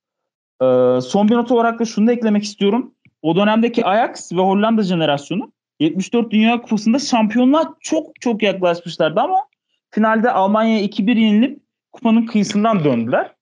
Ee, 0.62 1.02
son 1.02 1.30
bir 1.30 1.36
not 1.36 1.52
olarak 1.52 1.80
da 1.80 1.86
şunu 1.86 2.08
da 2.08 2.12
eklemek 2.12 2.44
istiyorum. 2.44 2.94
O 3.22 3.36
dönemdeki 3.36 3.86
Ajax 3.86 4.32
ve 4.32 4.42
Hollanda 4.42 4.84
jenerasyonu 4.84 5.52
74 5.80 6.32
Dünya 6.32 6.62
Kupası'nda 6.62 7.00
şampiyonluğa 7.00 7.76
çok 7.80 8.22
çok 8.22 8.44
yaklaşmışlardı 8.44 9.20
ama 9.20 9.49
finalde 9.91 10.31
Almanya'ya 10.31 10.84
2-1 10.84 11.19
yenilip 11.19 11.60
kupanın 11.91 12.25
kıyısından 12.25 12.84
döndüler. 12.84 13.36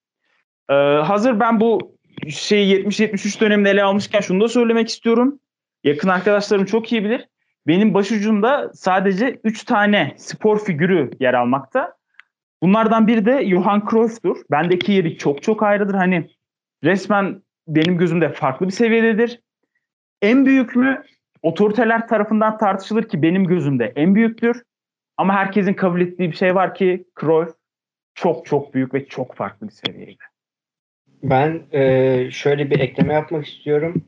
Ee, 0.70 0.74
hazır 1.04 1.40
ben 1.40 1.60
bu 1.60 1.98
şey 2.30 2.72
70-73 2.72 3.40
dönemini 3.40 3.68
ele 3.70 3.84
almışken 3.84 4.22
şunu 4.22 4.44
da 4.44 4.48
söylemek 4.48 4.90
istiyorum. 4.90 5.40
Yakın 5.84 6.10
arkadaşlarım 6.10 6.66
çok 6.66 6.92
iyi 6.92 7.04
bilir. 7.04 7.28
Benim 7.68 7.94
başucumda 7.94 8.72
sadece 8.74 9.40
3 9.44 9.64
tane 9.64 10.14
spor 10.18 10.66
figürü 10.66 11.12
yer 11.20 11.34
almakta. 11.34 11.98
Bunlardan 12.64 13.08
biri 13.08 13.26
de 13.26 13.50
Johan 13.50 13.84
Cruyff'tur. 13.92 14.38
Bendeki 14.52 14.92
yeri 14.92 15.18
çok 15.18 15.44
çok 15.44 15.64
ayrıdır. 15.64 15.94
Hani 15.94 16.30
resmen 16.84 17.42
benim 17.68 17.98
gözümde 17.98 18.30
farklı 18.30 18.68
bir 18.68 18.72
seviyededir. 18.72 19.42
En 20.22 20.46
büyük 20.46 20.76
mü? 20.76 21.04
Otoriteler 21.42 22.08
tarafından 22.08 22.58
tartışılır 22.58 23.04
ki 23.04 23.22
benim 23.22 23.44
gözümde 23.48 23.94
en 23.96 24.16
büyüktür. 24.16 24.64
Ama 25.18 25.34
herkesin 25.34 25.74
kabul 25.74 26.02
ettiği 26.02 26.32
bir 26.32 26.36
şey 26.36 26.56
var 26.56 26.76
ki 26.76 27.06
Cruyff 27.20 27.54
çok 28.16 28.46
çok 28.46 28.74
büyük 28.74 28.94
ve 28.94 29.06
çok 29.06 29.36
farklı 29.36 29.68
bir 29.68 29.74
seviyeydi. 29.74 30.24
Ben 31.24 31.62
e, 31.74 32.32
şöyle 32.32 32.70
bir 32.70 32.80
ekleme 32.80 33.14
yapmak 33.14 33.46
istiyorum. 33.46 34.04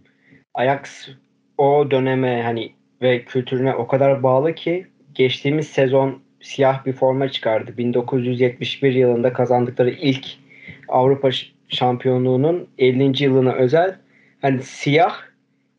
Ajax 0.54 1.10
o 1.58 1.92
döneme 1.92 2.44
hani 2.44 2.74
ve 3.02 3.26
kültürüne 3.26 3.76
o 3.76 3.88
kadar 3.88 4.24
bağlı 4.24 4.56
ki 4.56 4.88
geçtiğimiz 5.14 5.68
sezon 5.68 6.22
siyah 6.42 6.86
bir 6.86 6.94
forma 6.94 7.30
çıkardı. 7.30 7.78
1971 7.78 8.94
yılında 8.94 9.34
kazandıkları 9.34 9.90
ilk 9.90 10.26
Avrupa 10.88 11.30
şampiyonluğunun 11.68 12.68
50. 12.78 13.24
yılına 13.24 13.54
özel. 13.54 13.96
Hani 14.42 14.64
siyah 14.64 15.16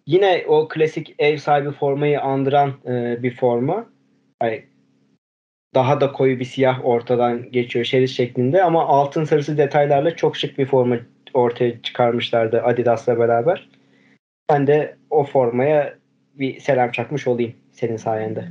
yine 0.07 0.45
o 0.49 0.69
klasik 0.69 1.15
ev 1.19 1.37
sahibi 1.37 1.71
formayı 1.71 2.21
andıran 2.21 2.73
e, 2.87 3.23
bir 3.23 3.37
forma. 3.37 3.87
Hani 4.41 4.65
daha 5.75 6.01
da 6.01 6.13
koyu 6.13 6.39
bir 6.39 6.45
siyah 6.45 6.85
ortadan 6.85 7.51
geçiyor 7.51 7.85
şerit 7.85 8.11
şeklinde 8.11 8.63
ama 8.63 8.87
altın 8.87 9.25
sarısı 9.25 9.59
detaylarla 9.59 10.17
çok 10.17 10.37
şık 10.37 10.59
bir 10.59 10.67
forma 10.67 10.97
ortaya 11.35 11.83
çıkarmışlardı 11.83 12.63
Adidas'la 12.63 13.19
beraber. 13.19 13.69
Ben 14.51 14.67
de 14.67 14.97
o 15.11 15.25
formaya 15.25 15.99
bir 16.35 16.61
selam 16.61 16.91
çakmış 16.91 17.27
olayım 17.27 17.55
senin 17.73 17.97
sayende. 17.97 18.49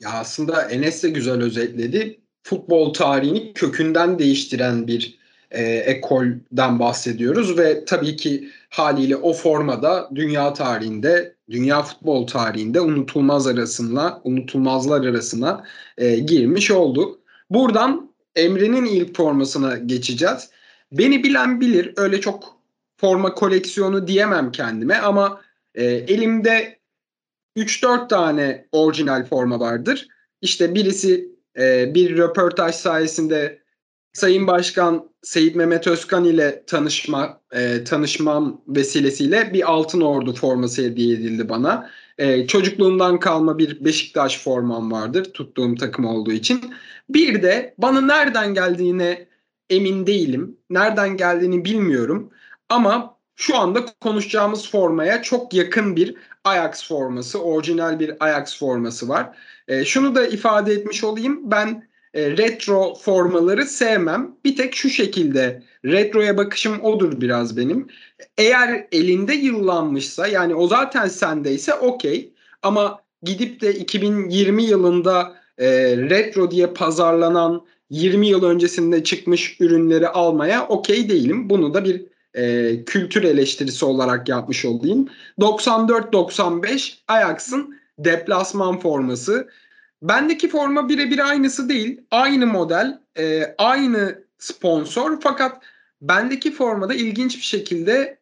Ya 0.00 0.10
aslında 0.12 0.62
Enes 0.62 1.02
de 1.02 1.10
güzel 1.10 1.42
özetledi. 1.42 2.18
Futbol 2.42 2.92
tarihini 2.92 3.52
kökünden 3.52 4.18
değiştiren 4.18 4.86
bir 4.86 5.18
e, 5.50 5.62
ekolden 5.62 6.78
bahsediyoruz 6.78 7.58
ve 7.58 7.84
tabii 7.84 8.16
ki 8.16 8.48
haliyle 8.70 9.16
o 9.16 9.32
formada 9.32 10.10
dünya 10.14 10.52
tarihinde, 10.52 11.34
dünya 11.50 11.82
futbol 11.82 12.26
tarihinde 12.26 12.80
unutulmaz 12.80 13.46
arasına, 13.46 14.20
unutulmazlar 14.24 15.04
arasına 15.04 15.64
e, 15.98 16.16
girmiş 16.16 16.70
oldu. 16.70 17.20
Buradan 17.50 18.12
Emre'nin 18.36 18.84
ilk 18.84 19.16
formasına 19.16 19.76
geçeceğiz. 19.76 20.50
Beni 20.92 21.24
bilen 21.24 21.60
bilir. 21.60 21.92
Öyle 21.96 22.20
çok 22.20 22.58
forma 22.96 23.34
koleksiyonu 23.34 24.06
diyemem 24.06 24.52
kendime 24.52 24.98
ama 24.98 25.40
e, 25.74 25.84
elimde 25.84 26.78
3-4 27.56 28.08
tane 28.08 28.66
orijinal 28.72 29.26
forma 29.26 29.60
vardır. 29.60 30.08
İşte 30.40 30.74
birisi 30.74 31.28
e, 31.58 31.94
bir 31.94 32.16
röportaj 32.16 32.74
sayesinde 32.74 33.62
Sayın 34.12 34.46
Başkan 34.46 35.07
Seyit 35.22 35.56
Mehmet 35.56 35.86
Özkan 35.86 36.24
ile 36.24 36.64
tanışma 36.66 37.40
e, 37.52 37.84
tanışmam 37.84 38.60
vesilesiyle 38.68 39.52
bir 39.52 39.70
Altın 39.70 40.00
Ordu 40.00 40.34
forması 40.34 40.82
hediye 40.82 41.14
edildi 41.14 41.48
bana. 41.48 41.90
E, 42.18 42.46
çocukluğumdan 42.46 43.20
kalma 43.20 43.58
bir 43.58 43.84
Beşiktaş 43.84 44.42
formam 44.42 44.92
vardır 44.92 45.24
tuttuğum 45.24 45.74
takım 45.74 46.04
olduğu 46.04 46.32
için. 46.32 46.74
Bir 47.08 47.42
de 47.42 47.74
bana 47.78 48.00
nereden 48.00 48.54
geldiğine 48.54 49.28
emin 49.70 50.06
değilim. 50.06 50.56
Nereden 50.70 51.16
geldiğini 51.16 51.64
bilmiyorum. 51.64 52.30
Ama 52.68 53.18
şu 53.36 53.56
anda 53.56 53.86
konuşacağımız 54.00 54.70
formaya 54.70 55.22
çok 55.22 55.54
yakın 55.54 55.96
bir 55.96 56.14
Ajax 56.44 56.88
forması, 56.88 57.42
orijinal 57.42 58.00
bir 58.00 58.24
Ajax 58.24 58.58
forması 58.58 59.08
var. 59.08 59.38
E, 59.68 59.84
şunu 59.84 60.14
da 60.14 60.26
ifade 60.26 60.72
etmiş 60.72 61.04
olayım. 61.04 61.50
Ben 61.50 61.87
e, 62.18 62.36
retro 62.36 62.94
formaları 62.94 63.64
sevmem. 63.64 64.36
Bir 64.44 64.56
tek 64.56 64.74
şu 64.74 64.90
şekilde 64.90 65.62
retroya 65.84 66.36
bakışım 66.36 66.80
odur 66.80 67.20
biraz 67.20 67.56
benim. 67.56 67.86
Eğer 68.38 68.86
elinde 68.92 69.34
yıllanmışsa 69.34 70.26
yani 70.26 70.54
o 70.54 70.68
zaten 70.68 71.08
sendeyse 71.08 71.74
okey. 71.74 72.32
Ama 72.62 73.00
gidip 73.22 73.60
de 73.60 73.74
2020 73.74 74.62
yılında 74.62 75.34
e, 75.58 75.68
retro 75.96 76.50
diye 76.50 76.66
pazarlanan 76.66 77.66
20 77.90 78.26
yıl 78.26 78.42
öncesinde 78.42 79.04
çıkmış 79.04 79.60
ürünleri 79.60 80.08
almaya 80.08 80.66
okey 80.66 81.08
değilim. 81.08 81.50
Bunu 81.50 81.74
da 81.74 81.84
bir 81.84 82.06
e, 82.34 82.84
kültür 82.84 83.22
eleştirisi 83.22 83.84
olarak 83.84 84.28
yapmış 84.28 84.64
olayım. 84.64 85.08
94-95 85.40 86.94
Ajax'ın 87.08 87.78
deplasman 87.98 88.80
forması. 88.80 89.48
Bendeki 90.02 90.48
forma 90.48 90.88
birebir 90.88 91.28
aynısı 91.28 91.68
değil. 91.68 92.00
Aynı 92.10 92.46
model, 92.46 93.00
e, 93.18 93.54
aynı 93.58 94.24
sponsor 94.38 95.20
fakat 95.20 95.62
bendeki 96.00 96.52
formada 96.52 96.94
ilginç 96.94 97.36
bir 97.36 97.42
şekilde 97.42 98.18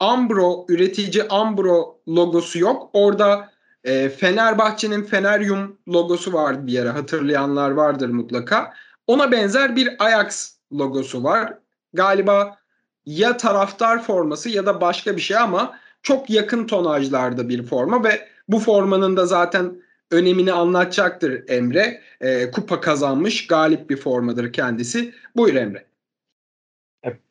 Ambro, 0.00 0.66
üretici 0.68 1.28
Ambro 1.28 2.00
logosu 2.08 2.58
yok. 2.58 2.90
Orada 2.92 3.50
e, 3.84 4.08
Fenerbahçe'nin 4.08 5.02
Feneryum 5.02 5.78
logosu 5.88 6.32
var 6.32 6.66
bir 6.66 6.72
yere 6.72 6.88
hatırlayanlar 6.88 7.70
vardır 7.70 8.08
mutlaka. 8.08 8.74
Ona 9.06 9.32
benzer 9.32 9.76
bir 9.76 10.04
Ajax 10.04 10.54
logosu 10.72 11.24
var. 11.24 11.58
Galiba 11.92 12.58
ya 13.06 13.36
taraftar 13.36 14.02
forması 14.02 14.48
ya 14.48 14.66
da 14.66 14.80
başka 14.80 15.16
bir 15.16 15.20
şey 15.20 15.36
ama 15.36 15.78
çok 16.02 16.30
yakın 16.30 16.66
tonajlarda 16.66 17.48
bir 17.48 17.66
forma 17.66 18.04
ve 18.04 18.28
bu 18.48 18.58
formanın 18.58 19.16
da 19.16 19.26
zaten 19.26 19.82
önemini 20.10 20.52
anlatacaktır 20.52 21.48
Emre. 21.48 22.00
E, 22.20 22.50
kupa 22.50 22.80
kazanmış 22.80 23.46
galip 23.46 23.90
bir 23.90 23.96
formadır 23.96 24.52
kendisi. 24.52 25.14
Buyur 25.36 25.54
Emre. 25.54 25.84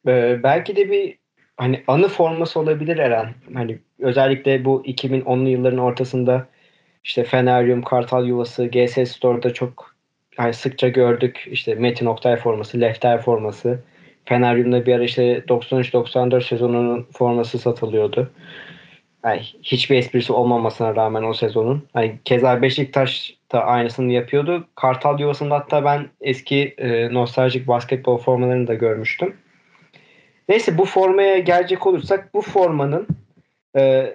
E, 0.08 0.44
belki 0.44 0.76
de 0.76 0.92
bir 0.92 1.18
hani 1.58 1.84
anı 1.88 2.08
forması 2.08 2.60
olabilir 2.60 2.98
Eren. 2.98 3.34
Hani 3.54 3.80
özellikle 4.00 4.66
bu 4.66 4.84
2010'lu 4.86 5.50
yılların 5.50 5.80
ortasında 5.80 6.48
işte 7.04 7.24
Feneryum, 7.24 7.82
Kartal 7.82 8.26
Yuvası, 8.26 8.66
GS 8.66 9.12
Store'da 9.12 9.54
çok 9.54 9.96
yani 10.38 10.54
sıkça 10.54 10.88
gördük. 10.88 11.48
İşte 11.52 11.76
Metin 11.76 12.06
Oktay 12.06 12.36
forması, 12.36 12.82
Lefter 12.82 13.22
forması. 13.22 13.80
Feneryum'da 14.26 14.86
bir 14.86 14.94
ara 14.94 15.04
işte 15.04 15.38
93-94 15.48 16.48
sezonunun 16.48 17.08
forması 17.14 17.60
satılıyordu. 17.60 18.32
Yani 19.26 19.42
hiçbir 19.64 19.96
esprisi 19.96 20.34
olmamasına 20.34 20.96
rağmen 20.96 21.24
o 21.24 21.34
sezonun. 21.34 21.88
Hani 21.94 22.20
keza 22.26 22.62
Beşiktaş 22.62 23.36
da 23.52 23.66
aynısını 23.66 24.12
yapıyordu. 24.12 24.68
Kartal 24.76 25.20
Yuvası'nda 25.20 25.56
hatta 25.56 25.86
ben 25.86 26.10
eski 26.22 26.76
e, 26.78 27.14
nostaljik 27.14 27.68
basketbol 27.68 28.18
formalarını 28.18 28.68
da 28.68 28.74
görmüştüm. 28.74 29.36
Neyse 30.50 30.78
bu 30.78 30.86
formaya 30.86 31.38
gelecek 31.40 31.88
olursak 31.88 32.34
bu 32.34 32.42
formanın 32.42 33.08
e, 33.78 34.14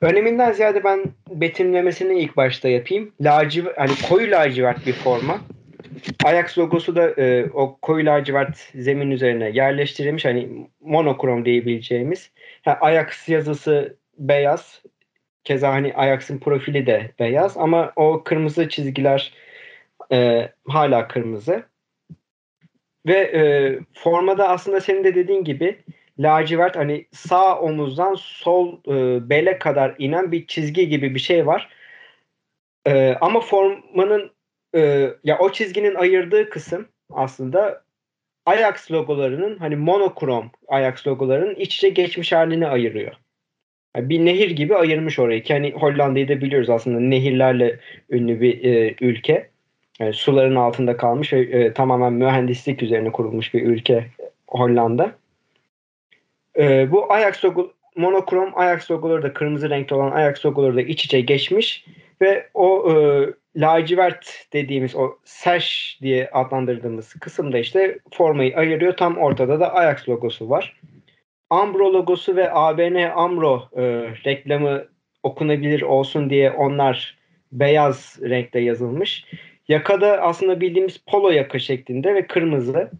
öneminden 0.00 0.52
ziyade 0.52 0.84
ben 0.84 1.04
betimlemesini 1.30 2.20
ilk 2.20 2.36
başta 2.36 2.68
yapayım. 2.68 3.12
Lacivert, 3.20 3.78
hani 3.78 3.92
koyu 4.08 4.30
lacivert 4.30 4.86
bir 4.86 4.92
forma. 4.92 5.38
Ajax 6.24 6.58
logosu 6.58 6.96
da 6.96 7.10
e, 7.10 7.50
o 7.54 7.78
koyu 7.82 8.06
lacivert 8.06 8.56
zemin 8.74 9.10
üzerine 9.10 9.50
yerleştirilmiş. 9.50 10.24
Hani 10.24 10.48
monokrom 10.80 11.44
diyebileceğimiz. 11.44 12.30
Yani 12.66 12.76
Ajax 12.80 13.28
yazısı 13.28 13.97
beyaz. 14.18 14.82
Keza 15.44 15.72
hani 15.72 15.94
Ajax'ın 15.94 16.38
profili 16.38 16.86
de 16.86 17.10
beyaz 17.18 17.56
ama 17.56 17.92
o 17.96 18.24
kırmızı 18.24 18.68
çizgiler 18.68 19.32
e, 20.12 20.48
hala 20.68 21.08
kırmızı. 21.08 21.62
Ve 23.06 23.18
e, 23.18 23.40
formada 23.94 24.48
aslında 24.48 24.80
senin 24.80 25.04
de 25.04 25.14
dediğin 25.14 25.44
gibi 25.44 25.78
lacivert 26.18 26.76
hani 26.76 27.06
sağ 27.12 27.60
omuzdan 27.60 28.14
sol 28.14 28.78
e, 28.88 29.28
bele 29.30 29.58
kadar 29.58 29.94
inen 29.98 30.32
bir 30.32 30.46
çizgi 30.46 30.88
gibi 30.88 31.14
bir 31.14 31.20
şey 31.20 31.46
var. 31.46 31.68
E, 32.86 33.16
ama 33.20 33.40
formanın 33.40 34.30
e, 34.74 35.10
ya 35.24 35.38
o 35.38 35.52
çizginin 35.52 35.94
ayırdığı 35.94 36.50
kısım 36.50 36.88
aslında 37.10 37.84
Ajax 38.46 38.90
logolarının 38.90 39.58
hani 39.58 39.76
monokrom 39.76 40.50
Ajax 40.68 41.06
logolarının 41.06 41.54
iç 41.54 41.76
içe 41.76 41.88
geçmiş 41.88 42.32
halini 42.32 42.66
ayırıyor. 42.66 43.14
Bir 43.96 44.24
nehir 44.24 44.50
gibi 44.50 44.76
ayırmış 44.76 45.18
orayı. 45.18 45.42
Ki 45.42 45.52
hani 45.52 45.72
Hollanda'yı 45.72 46.28
da 46.28 46.40
biliyoruz 46.40 46.70
aslında 46.70 47.00
nehirlerle 47.00 47.78
ünlü 48.10 48.40
bir 48.40 48.64
e, 48.64 48.94
ülke. 49.00 49.48
Yani 49.98 50.12
suların 50.12 50.56
altında 50.56 50.96
kalmış 50.96 51.32
ve 51.32 51.40
e, 51.40 51.72
tamamen 51.72 52.12
mühendislik 52.12 52.82
üzerine 52.82 53.12
kurulmuş 53.12 53.54
bir 53.54 53.62
ülke 53.62 54.06
Hollanda. 54.48 55.12
E, 56.58 56.90
bu 56.90 57.12
Ajax 57.12 57.44
logo, 57.44 57.72
monokrom 57.96 58.58
Ajax 58.58 58.90
logoları 58.90 59.22
da 59.22 59.32
kırmızı 59.32 59.70
renkli 59.70 59.94
olan 59.94 60.10
Ajax 60.10 60.46
logoları 60.46 60.76
da 60.76 60.82
iç 60.82 61.04
içe 61.04 61.20
geçmiş 61.20 61.84
ve 62.20 62.48
o 62.54 62.92
e, 62.92 62.94
lacivert 63.56 64.46
dediğimiz 64.52 64.96
o 64.96 65.16
sash 65.24 65.98
diye 66.02 66.30
adlandırdığımız 66.30 67.14
kısımda 67.14 67.58
işte 67.58 67.98
formayı 68.12 68.56
ayırıyor. 68.56 68.96
Tam 68.96 69.16
ortada 69.16 69.60
da 69.60 69.74
Ajax 69.74 70.08
logosu 70.08 70.50
var. 70.50 70.80
Ambro 71.50 71.92
logosu 71.92 72.36
ve 72.36 72.52
ABN 72.52 72.94
Amro 72.94 73.68
e, 73.76 73.82
reklamı 74.24 74.84
okunabilir 75.22 75.82
olsun 75.82 76.30
diye 76.30 76.50
onlar 76.50 77.18
beyaz 77.52 78.18
renkte 78.22 78.60
yazılmış. 78.60 79.24
Yakada 79.68 80.22
aslında 80.22 80.60
bildiğimiz 80.60 80.98
polo 80.98 81.30
yaka 81.30 81.58
şeklinde 81.58 82.14
ve 82.14 82.26
kırmızı. 82.26 82.90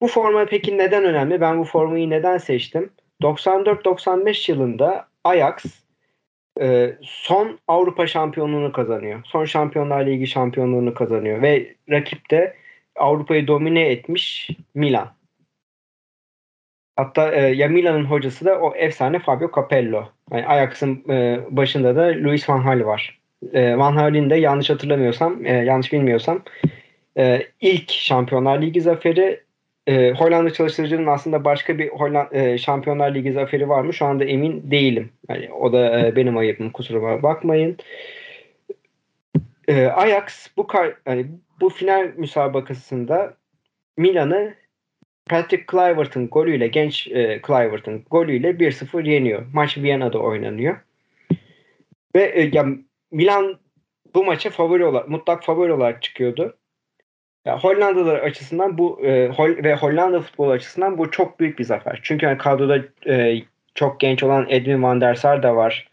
Bu 0.00 0.08
forma 0.08 0.46
peki 0.46 0.78
neden 0.78 1.04
önemli? 1.04 1.40
Ben 1.40 1.58
bu 1.58 1.64
formayı 1.64 2.10
neden 2.10 2.38
seçtim? 2.38 2.90
94-95 3.22 4.50
yılında 4.50 5.08
Ajax 5.24 5.64
e, 6.60 6.96
son 7.02 7.58
Avrupa 7.68 8.06
şampiyonluğunu 8.06 8.72
kazanıyor. 8.72 9.20
Son 9.24 9.44
Şampiyonlar 9.44 10.06
Ligi 10.06 10.26
şampiyonluğunu 10.26 10.94
kazanıyor 10.94 11.42
ve 11.42 11.74
rakip 11.90 12.30
de 12.30 12.56
Avrupa'yı 12.96 13.46
domine 13.46 13.80
etmiş 13.80 14.50
Milan. 14.74 15.08
Hatta 16.96 17.32
e, 17.32 17.40
ya 17.40 17.68
Milan'ın 17.68 18.04
hocası 18.04 18.44
da 18.44 18.58
o 18.60 18.74
efsane 18.74 19.18
Fabio 19.18 19.50
Capello. 19.56 20.08
Yani 20.32 20.46
Ajax'ın 20.46 21.04
e, 21.08 21.40
başında 21.50 21.96
da 21.96 22.02
Luis 22.06 22.48
van 22.48 22.64
Gaal 22.64 22.86
var. 22.86 23.18
E, 23.52 23.78
van 23.78 23.96
Gaal'in 23.96 24.30
de 24.30 24.36
yanlış 24.36 24.70
hatırlamıyorsam, 24.70 25.46
e, 25.46 25.52
yanlış 25.52 25.92
bilmiyorsam 25.92 26.42
e, 27.18 27.42
ilk 27.60 27.90
Şampiyonlar 27.90 28.62
Ligi 28.62 28.80
zaferi 28.80 29.40
e, 29.86 30.10
Hollanda 30.12 30.52
çalıştırıcının 30.52 31.06
aslında 31.06 31.44
başka 31.44 31.78
bir 31.78 31.88
Hollanda, 31.88 32.36
e, 32.38 32.58
Şampiyonlar 32.58 33.14
Ligi 33.14 33.32
zaferi 33.32 33.68
var 33.68 33.82
mı? 33.82 33.94
Şu 33.94 34.06
anda 34.06 34.24
emin 34.24 34.70
değilim. 34.70 35.10
Yani 35.28 35.52
o 35.52 35.72
da 35.72 36.00
e, 36.00 36.16
benim 36.16 36.36
ayıbım. 36.36 36.70
Kusuruma 36.70 37.22
bakmayın. 37.22 37.76
E, 39.68 39.86
Ajax 39.86 40.48
bu 40.56 40.66
kar, 40.66 40.94
yani 41.06 41.26
bu 41.60 41.68
final 41.68 42.12
müsabakasında 42.16 43.34
Milan'ı 43.96 44.54
Patrick 45.26 45.66
Kluivert'ın 45.66 46.28
golüyle 46.28 46.66
genç 46.66 47.08
e, 47.08 47.40
Kluivert'ın 47.42 48.04
golüyle 48.10 48.50
1-0 48.50 49.08
yeniyor. 49.08 49.46
Maç 49.52 49.78
Viyana'da 49.78 50.18
oynanıyor. 50.18 50.76
Ve 52.14 52.22
e, 52.22 52.50
ya 52.52 52.66
Milan 53.10 53.58
bu 54.14 54.24
maça 54.24 54.50
favori 54.50 54.84
olarak 54.84 55.08
mutlak 55.08 55.44
favori 55.44 55.72
olarak 55.72 56.02
çıkıyordu. 56.02 56.56
Ya 57.44 57.58
Hollandalılar 57.58 58.18
açısından 58.18 58.78
bu 58.78 59.00
e, 59.06 59.28
Hol 59.28 59.48
ve 59.48 59.74
Hollanda 59.74 60.20
futbolu 60.20 60.50
açısından 60.50 60.98
bu 60.98 61.10
çok 61.10 61.40
büyük 61.40 61.58
bir 61.58 61.64
zafer. 61.64 62.00
Çünkü 62.02 62.26
yani 62.26 62.38
kadroda 62.38 62.78
e, 63.06 63.42
çok 63.74 64.00
genç 64.00 64.22
olan 64.22 64.46
Edwin 64.48 64.82
van 64.82 65.00
der 65.00 65.14
Sar 65.14 65.42
da 65.42 65.56
var. 65.56 65.88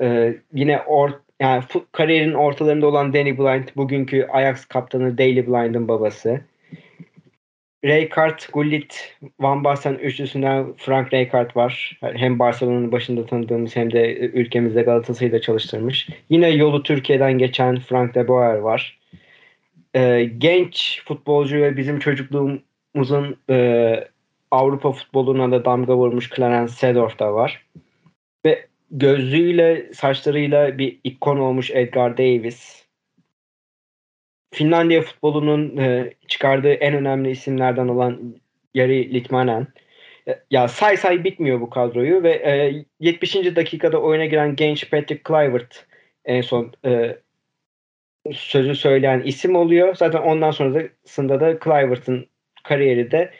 E, 0.00 0.34
yine 0.52 0.80
or, 0.80 1.10
yani 1.40 1.64
kariyerin 1.92 2.34
ortalarında 2.34 2.86
olan 2.86 3.12
Danny 3.14 3.38
Blind 3.38 3.68
bugünkü 3.76 4.26
Ajax 4.32 4.64
kaptanı 4.64 5.18
Daley 5.18 5.46
Blind'ın 5.46 5.88
babası. 5.88 6.40
Rijkaard, 7.84 8.40
Gullit, 8.52 9.16
Van 9.40 9.64
Basten 9.64 9.94
üçlüsünden 9.94 10.66
Frank 10.76 11.12
Rijkaard 11.12 11.56
var. 11.56 11.98
Hem 12.00 12.38
Barcelona'nın 12.38 12.92
başında 12.92 13.26
tanıdığımız 13.26 13.76
hem 13.76 13.92
de 13.92 14.16
ülkemizde 14.16 14.82
Galatasaray'ı 14.82 15.32
da 15.32 15.40
çalıştırmış. 15.40 16.08
Yine 16.30 16.50
yolu 16.50 16.82
Türkiye'den 16.82 17.38
geçen 17.38 17.80
Frank 17.80 18.14
de 18.14 18.28
Boer 18.28 18.56
var. 18.56 18.98
Ee, 19.94 20.30
genç 20.38 21.02
futbolcu 21.04 21.56
ve 21.56 21.76
bizim 21.76 21.98
çocukluğumuzun 21.98 23.36
e, 23.50 24.08
Avrupa 24.50 24.92
futboluna 24.92 25.50
da 25.50 25.64
damga 25.64 25.96
vurmuş 25.96 26.30
Clarence 26.30 26.72
Seedorf 26.72 27.18
da 27.18 27.34
var. 27.34 27.66
Ve 28.46 28.66
gözlüğüyle, 28.90 29.92
saçlarıyla 29.92 30.78
bir 30.78 30.98
ikon 31.04 31.38
olmuş 31.38 31.70
Edgar 31.70 32.18
Davis 32.18 32.85
Finlandiya 34.56 35.02
futbolunun 35.02 35.76
e, 35.76 36.14
çıkardığı 36.28 36.72
en 36.72 36.94
önemli 36.94 37.30
isimlerden 37.30 37.88
olan 37.88 38.36
Jari 38.74 39.14
Litmanen. 39.14 39.66
E, 40.28 40.38
ya 40.50 40.68
say 40.68 40.96
say 40.96 41.24
bitmiyor 41.24 41.60
bu 41.60 41.70
kadroyu 41.70 42.22
ve 42.22 42.30
e, 42.30 42.84
70. 43.00 43.34
dakikada 43.34 43.98
oyuna 44.00 44.24
giren 44.24 44.56
genç 44.56 44.90
Patrick 44.90 45.22
Kluivert 45.22 45.86
en 46.24 46.40
son 46.40 46.72
e, 46.84 47.16
sözü 48.32 48.74
söyleyen 48.74 49.20
isim 49.20 49.56
oluyor. 49.56 49.94
Zaten 49.94 50.22
ondan 50.22 50.50
sonrasında 50.50 51.40
da 51.40 51.58
Kluivert'ın 51.58 52.26
kariyeri 52.64 53.10
de 53.10 53.30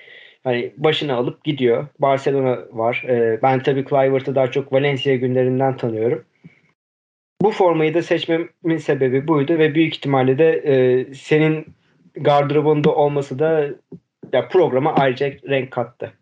hani 0.45 0.73
başını 0.77 1.15
alıp 1.15 1.45
gidiyor. 1.45 1.87
Barcelona 1.99 2.59
var. 2.73 3.05
Ben 3.43 3.63
tabii 3.63 3.85
Kluivert'ı 3.85 4.35
daha 4.35 4.51
çok 4.51 4.73
Valencia 4.73 5.15
günlerinden 5.15 5.77
tanıyorum. 5.77 6.25
Bu 7.43 7.51
formayı 7.51 7.95
da 7.95 8.03
seçmemin 8.03 8.79
sebebi 8.79 9.29
buydu 9.29 9.59
ve 9.59 9.75
büyük 9.75 9.95
ihtimalle 9.95 10.39
de 10.39 10.53
e, 10.53 11.15
senin 11.15 11.67
gardırobunda 12.15 12.95
olması 12.95 13.39
da 13.39 13.71
ya 14.33 14.49
programa 14.49 14.95
ayrıca 14.95 15.27
renk 15.27 15.71
kattı. 15.71 16.13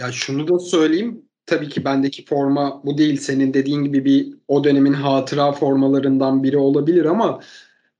Ya 0.00 0.12
şunu 0.12 0.48
da 0.48 0.58
söyleyeyim. 0.58 1.22
Tabii 1.46 1.68
ki 1.68 1.84
bendeki 1.84 2.24
forma 2.24 2.82
bu 2.84 2.98
değil. 2.98 3.16
Senin 3.16 3.54
dediğin 3.54 3.84
gibi 3.84 4.04
bir 4.04 4.28
o 4.48 4.64
dönemin 4.64 4.92
hatıra 4.92 5.52
formalarından 5.52 6.42
biri 6.42 6.56
olabilir 6.56 7.04
ama 7.04 7.40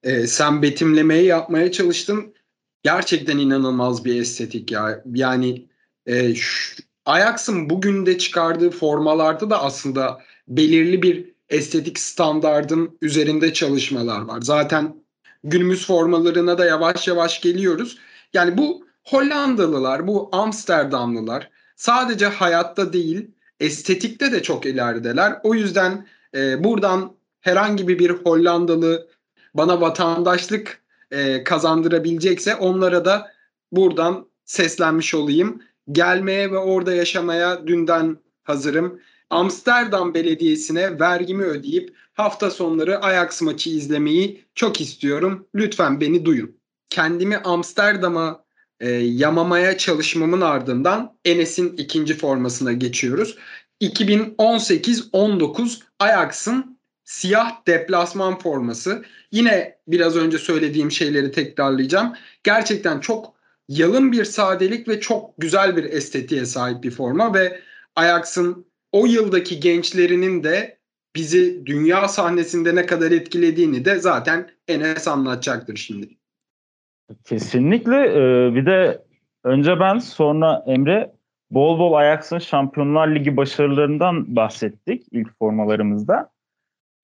e, 0.02 0.26
sen 0.26 0.62
betimlemeyi 0.62 1.26
yapmaya 1.26 1.72
çalıştın. 1.72 2.34
Gerçekten 2.82 3.38
inanılmaz 3.38 4.04
bir 4.04 4.20
estetik 4.20 4.72
ya. 4.72 5.04
Yani 5.14 5.66
e, 6.08 6.34
Ajax'ın 7.04 7.70
bugün 7.70 8.06
de 8.06 8.18
çıkardığı 8.18 8.70
formalarda 8.70 9.50
da 9.50 9.62
aslında 9.62 10.20
belirli 10.48 11.02
bir 11.02 11.29
estetik 11.50 11.98
standardın 11.98 12.98
üzerinde 13.02 13.52
çalışmalar 13.52 14.20
var. 14.20 14.40
Zaten 14.40 14.94
günümüz 15.44 15.86
formalarına 15.86 16.58
da 16.58 16.64
yavaş 16.64 17.08
yavaş 17.08 17.40
geliyoruz. 17.40 17.98
Yani 18.32 18.58
bu 18.58 18.86
Hollandalılar, 19.04 20.06
bu 20.06 20.28
Amsterdamlılar 20.32 21.50
sadece 21.76 22.26
hayatta 22.26 22.92
değil 22.92 23.30
estetikte 23.60 24.32
de 24.32 24.42
çok 24.42 24.66
ilerideler. 24.66 25.38
O 25.42 25.54
yüzden 25.54 26.06
e, 26.34 26.64
buradan 26.64 27.12
herhangi 27.40 27.88
bir 27.88 28.10
Hollandalı 28.10 29.08
bana 29.54 29.80
vatandaşlık 29.80 30.82
e, 31.10 31.44
kazandırabilecekse 31.44 32.54
onlara 32.54 33.04
da 33.04 33.32
buradan 33.72 34.26
seslenmiş 34.44 35.14
olayım. 35.14 35.62
Gelmeye 35.92 36.50
ve 36.50 36.58
orada 36.58 36.94
yaşamaya 36.94 37.66
dünden 37.66 38.16
hazırım. 38.42 39.00
Amsterdam 39.30 40.14
Belediyesi'ne 40.14 41.00
vergimi 41.00 41.44
ödeyip 41.44 41.96
hafta 42.14 42.50
sonları 42.50 43.02
Ajax 43.02 43.42
maçı 43.42 43.70
izlemeyi 43.70 44.44
çok 44.54 44.80
istiyorum. 44.80 45.46
Lütfen 45.54 46.00
beni 46.00 46.24
duyun. 46.24 46.56
Kendimi 46.88 47.36
Amsterdam'a 47.36 48.44
e, 48.80 48.90
yamamaya 48.90 49.78
çalışmamın 49.78 50.40
ardından 50.40 51.16
Enes'in 51.24 51.76
ikinci 51.76 52.14
formasına 52.14 52.72
geçiyoruz. 52.72 53.36
2018-19 53.80 55.80
Ajax'ın 55.98 56.78
siyah 57.04 57.66
deplasman 57.66 58.38
forması. 58.38 59.04
Yine 59.32 59.78
biraz 59.86 60.16
önce 60.16 60.38
söylediğim 60.38 60.90
şeyleri 60.90 61.32
tekrarlayacağım. 61.32 62.12
Gerçekten 62.44 63.00
çok 63.00 63.34
yalın 63.68 64.12
bir 64.12 64.24
sadelik 64.24 64.88
ve 64.88 65.00
çok 65.00 65.34
güzel 65.38 65.76
bir 65.76 65.84
estetiğe 65.84 66.46
sahip 66.46 66.82
bir 66.82 66.90
forma 66.90 67.34
ve 67.34 67.60
Ajax'ın 67.96 68.69
o 68.92 69.06
yıldaki 69.06 69.60
gençlerinin 69.60 70.44
de 70.44 70.78
bizi 71.16 71.66
dünya 71.66 72.08
sahnesinde 72.08 72.74
ne 72.74 72.86
kadar 72.86 73.10
etkilediğini 73.10 73.84
de 73.84 73.98
zaten 73.98 74.50
Enes 74.68 75.08
anlatacaktır 75.08 75.76
şimdi. 75.76 76.08
Kesinlikle. 77.24 77.96
Ee, 77.96 78.54
bir 78.54 78.66
de 78.66 79.04
önce 79.44 79.80
ben 79.80 79.98
sonra 79.98 80.64
Emre 80.66 81.12
bol 81.50 81.78
bol 81.78 81.92
Ajax'ın 81.92 82.38
Şampiyonlar 82.38 83.14
Ligi 83.14 83.36
başarılarından 83.36 84.36
bahsettik 84.36 85.06
ilk 85.10 85.38
formalarımızda. 85.38 86.30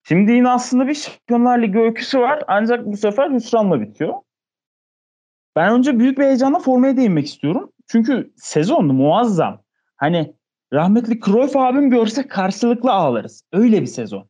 Şimdi 0.03 0.31
yine 0.31 0.49
aslında 0.49 0.87
bir 0.87 0.93
Şampiyonlar 0.93 1.61
Ligi 1.61 1.79
öyküsü 1.79 2.19
var 2.19 2.43
ancak 2.47 2.85
bu 2.85 2.97
sefer 2.97 3.31
hüsranla 3.31 3.81
bitiyor. 3.81 4.13
Ben 5.55 5.73
önce 5.73 5.99
büyük 5.99 6.17
bir 6.17 6.23
heyecanla 6.23 6.59
formaya 6.59 6.97
değinmek 6.97 7.25
istiyorum. 7.25 7.71
Çünkü 7.87 8.33
sezon 8.35 8.85
muazzam. 8.85 9.61
Hani 9.95 10.33
rahmetli 10.73 11.19
Cruyff 11.19 11.55
abim 11.55 11.89
görse 11.89 12.27
karşılıklı 12.27 12.91
ağlarız. 12.91 13.43
Öyle 13.53 13.81
bir 13.81 13.87
sezon. 13.87 14.29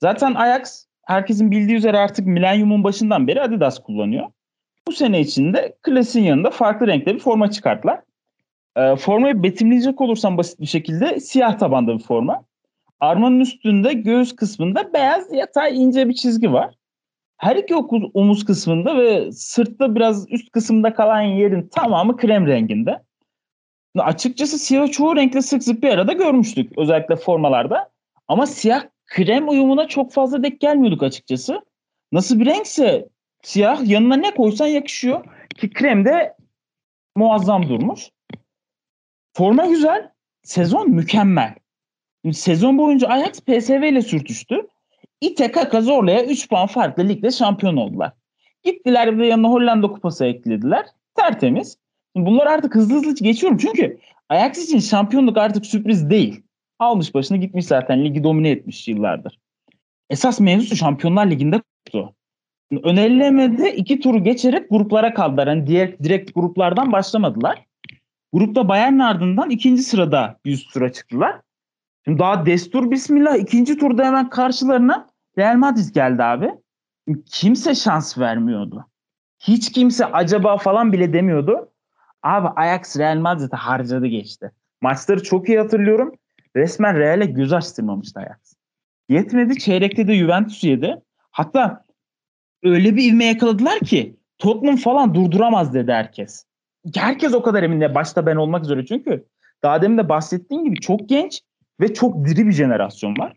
Zaten 0.00 0.34
Ajax 0.34 0.86
herkesin 1.06 1.50
bildiği 1.50 1.76
üzere 1.76 1.98
artık 1.98 2.26
milenyumun 2.26 2.84
başından 2.84 3.26
beri 3.26 3.42
Adidas 3.42 3.78
kullanıyor. 3.78 4.26
Bu 4.88 4.92
sene 4.92 5.20
içinde 5.20 5.76
klasiğin 5.82 6.26
yanında 6.26 6.50
farklı 6.50 6.86
renkte 6.86 7.14
bir 7.14 7.20
forma 7.20 7.50
çıkarttılar. 7.50 8.00
E, 8.76 8.96
formayı 8.96 9.42
betimleyecek 9.42 10.00
olursam 10.00 10.38
basit 10.38 10.60
bir 10.60 10.66
şekilde 10.66 11.20
siyah 11.20 11.58
tabanda 11.58 11.98
bir 11.98 12.02
forma. 12.02 12.44
Armanın 13.00 13.40
üstünde 13.40 13.92
göğüs 13.92 14.36
kısmında 14.36 14.92
beyaz 14.94 15.32
yatay 15.32 15.82
ince 15.82 16.08
bir 16.08 16.14
çizgi 16.14 16.52
var. 16.52 16.74
Her 17.36 17.56
iki 17.56 17.74
omuz 18.14 18.44
kısmında 18.44 18.96
ve 18.96 19.32
sırtta 19.32 19.94
biraz 19.94 20.32
üst 20.32 20.50
kısımda 20.50 20.94
kalan 20.94 21.20
yerin 21.20 21.68
tamamı 21.74 22.16
krem 22.16 22.46
renginde. 22.46 23.02
Açıkçası 23.98 24.58
siyah 24.58 24.92
çoğu 24.92 25.16
renkle 25.16 25.42
sık 25.42 25.62
sık 25.62 25.82
bir 25.82 25.88
arada 25.88 26.12
görmüştük 26.12 26.78
özellikle 26.78 27.16
formalarda. 27.16 27.90
Ama 28.28 28.46
siyah 28.46 28.84
krem 29.06 29.48
uyumuna 29.48 29.88
çok 29.88 30.12
fazla 30.12 30.42
denk 30.42 30.60
gelmiyorduk 30.60 31.02
açıkçası. 31.02 31.60
Nasıl 32.12 32.40
bir 32.40 32.46
renkse 32.46 33.08
siyah 33.42 33.88
yanına 33.88 34.16
ne 34.16 34.34
koysan 34.34 34.66
yakışıyor. 34.66 35.24
Ki 35.56 35.70
krem 35.70 36.04
de 36.04 36.36
muazzam 37.16 37.68
durmuş. 37.68 38.10
Forma 39.36 39.66
güzel. 39.66 40.10
Sezon 40.42 40.90
mükemmel. 40.90 41.54
Sezon 42.32 42.78
boyunca 42.78 43.08
Ajax 43.08 43.40
PSV 43.40 43.82
ile 43.82 44.02
sürtüştü. 44.02 44.66
İte 45.20 45.52
kaka 45.52 45.80
zorlaya 45.80 46.24
3 46.24 46.48
puan 46.48 46.66
farklı 46.66 47.08
ligde 47.08 47.30
şampiyon 47.30 47.76
oldular. 47.76 48.12
Gittiler 48.62 49.18
ve 49.18 49.26
yanına 49.26 49.48
Hollanda 49.48 49.86
kupası 49.86 50.24
eklediler. 50.24 50.86
Tertemiz. 51.14 51.78
Bunlar 52.16 52.46
artık 52.46 52.74
hızlı 52.74 52.94
hızlı 52.94 53.14
geçiyorum 53.14 53.58
çünkü 53.58 53.98
Ajax 54.28 54.58
için 54.58 54.78
şampiyonluk 54.78 55.36
artık 55.36 55.66
sürpriz 55.66 56.10
değil. 56.10 56.42
Almış 56.78 57.14
başını 57.14 57.38
gitmiş 57.38 57.66
zaten 57.66 58.04
ligi 58.04 58.24
domine 58.24 58.50
etmiş 58.50 58.88
yıllardır. 58.88 59.38
Esas 60.10 60.40
mevzusu 60.40 60.76
Şampiyonlar 60.76 61.30
Ligi'nde 61.30 61.62
koptu. 61.84 62.14
Önerilemede 62.82 63.76
iki 63.76 64.00
turu 64.00 64.24
geçerek 64.24 64.70
gruplara 64.70 65.14
kaldılar. 65.14 65.46
Yani 65.46 65.66
diğer 65.66 65.98
direkt 65.98 66.34
gruplardan 66.34 66.92
başlamadılar. 66.92 67.64
Grupta 68.32 68.68
Bayern 68.68 68.98
ardından 68.98 69.50
ikinci 69.50 69.82
sırada 69.82 70.38
100 70.44 70.66
tura 70.66 70.92
çıktılar. 70.92 71.40
Şimdi 72.04 72.18
daha 72.18 72.46
destur 72.46 72.90
bismillah 72.90 73.36
ikinci 73.36 73.78
turda 73.78 74.04
hemen 74.04 74.30
karşılarına 74.30 75.06
Real 75.38 75.56
Madrid 75.56 75.94
geldi 75.94 76.22
abi. 76.22 76.50
Kimse 77.26 77.74
şans 77.74 78.18
vermiyordu. 78.18 78.86
Hiç 79.38 79.72
kimse 79.72 80.06
acaba 80.06 80.56
falan 80.56 80.92
bile 80.92 81.12
demiyordu. 81.12 81.72
Abi 82.26 82.48
Ajax 82.48 82.98
Real 82.98 83.18
Madrid'e 83.18 83.56
harcadı 83.56 84.06
geçti. 84.06 84.52
Maçları 84.80 85.22
çok 85.22 85.48
iyi 85.48 85.58
hatırlıyorum. 85.58 86.14
Resmen 86.56 86.98
Real'e 86.98 87.26
göz 87.26 87.52
açtırmamıştı 87.52 88.20
Ajax. 88.20 88.54
Yetmedi 89.08 89.58
çeyrekte 89.58 90.08
de 90.08 90.14
Juventus 90.14 90.64
yedi. 90.64 91.02
Hatta 91.30 91.84
öyle 92.62 92.96
bir 92.96 93.04
ivme 93.04 93.24
yakaladılar 93.24 93.80
ki 93.80 94.16
Tottenham 94.38 94.76
falan 94.76 95.14
durduramaz 95.14 95.74
dedi 95.74 95.92
herkes. 95.92 96.46
Herkes 96.94 97.34
o 97.34 97.42
kadar 97.42 97.62
emin 97.62 97.80
de 97.80 97.94
başta 97.94 98.26
ben 98.26 98.36
olmak 98.36 98.64
üzere 98.64 98.86
çünkü 98.86 99.26
daha 99.62 99.82
demin 99.82 99.98
de 99.98 100.08
bahsettiğim 100.08 100.64
gibi 100.64 100.80
çok 100.80 101.08
genç 101.08 101.42
ve 101.80 101.94
çok 101.94 102.26
diri 102.26 102.46
bir 102.46 102.52
jenerasyon 102.52 103.18
var. 103.18 103.36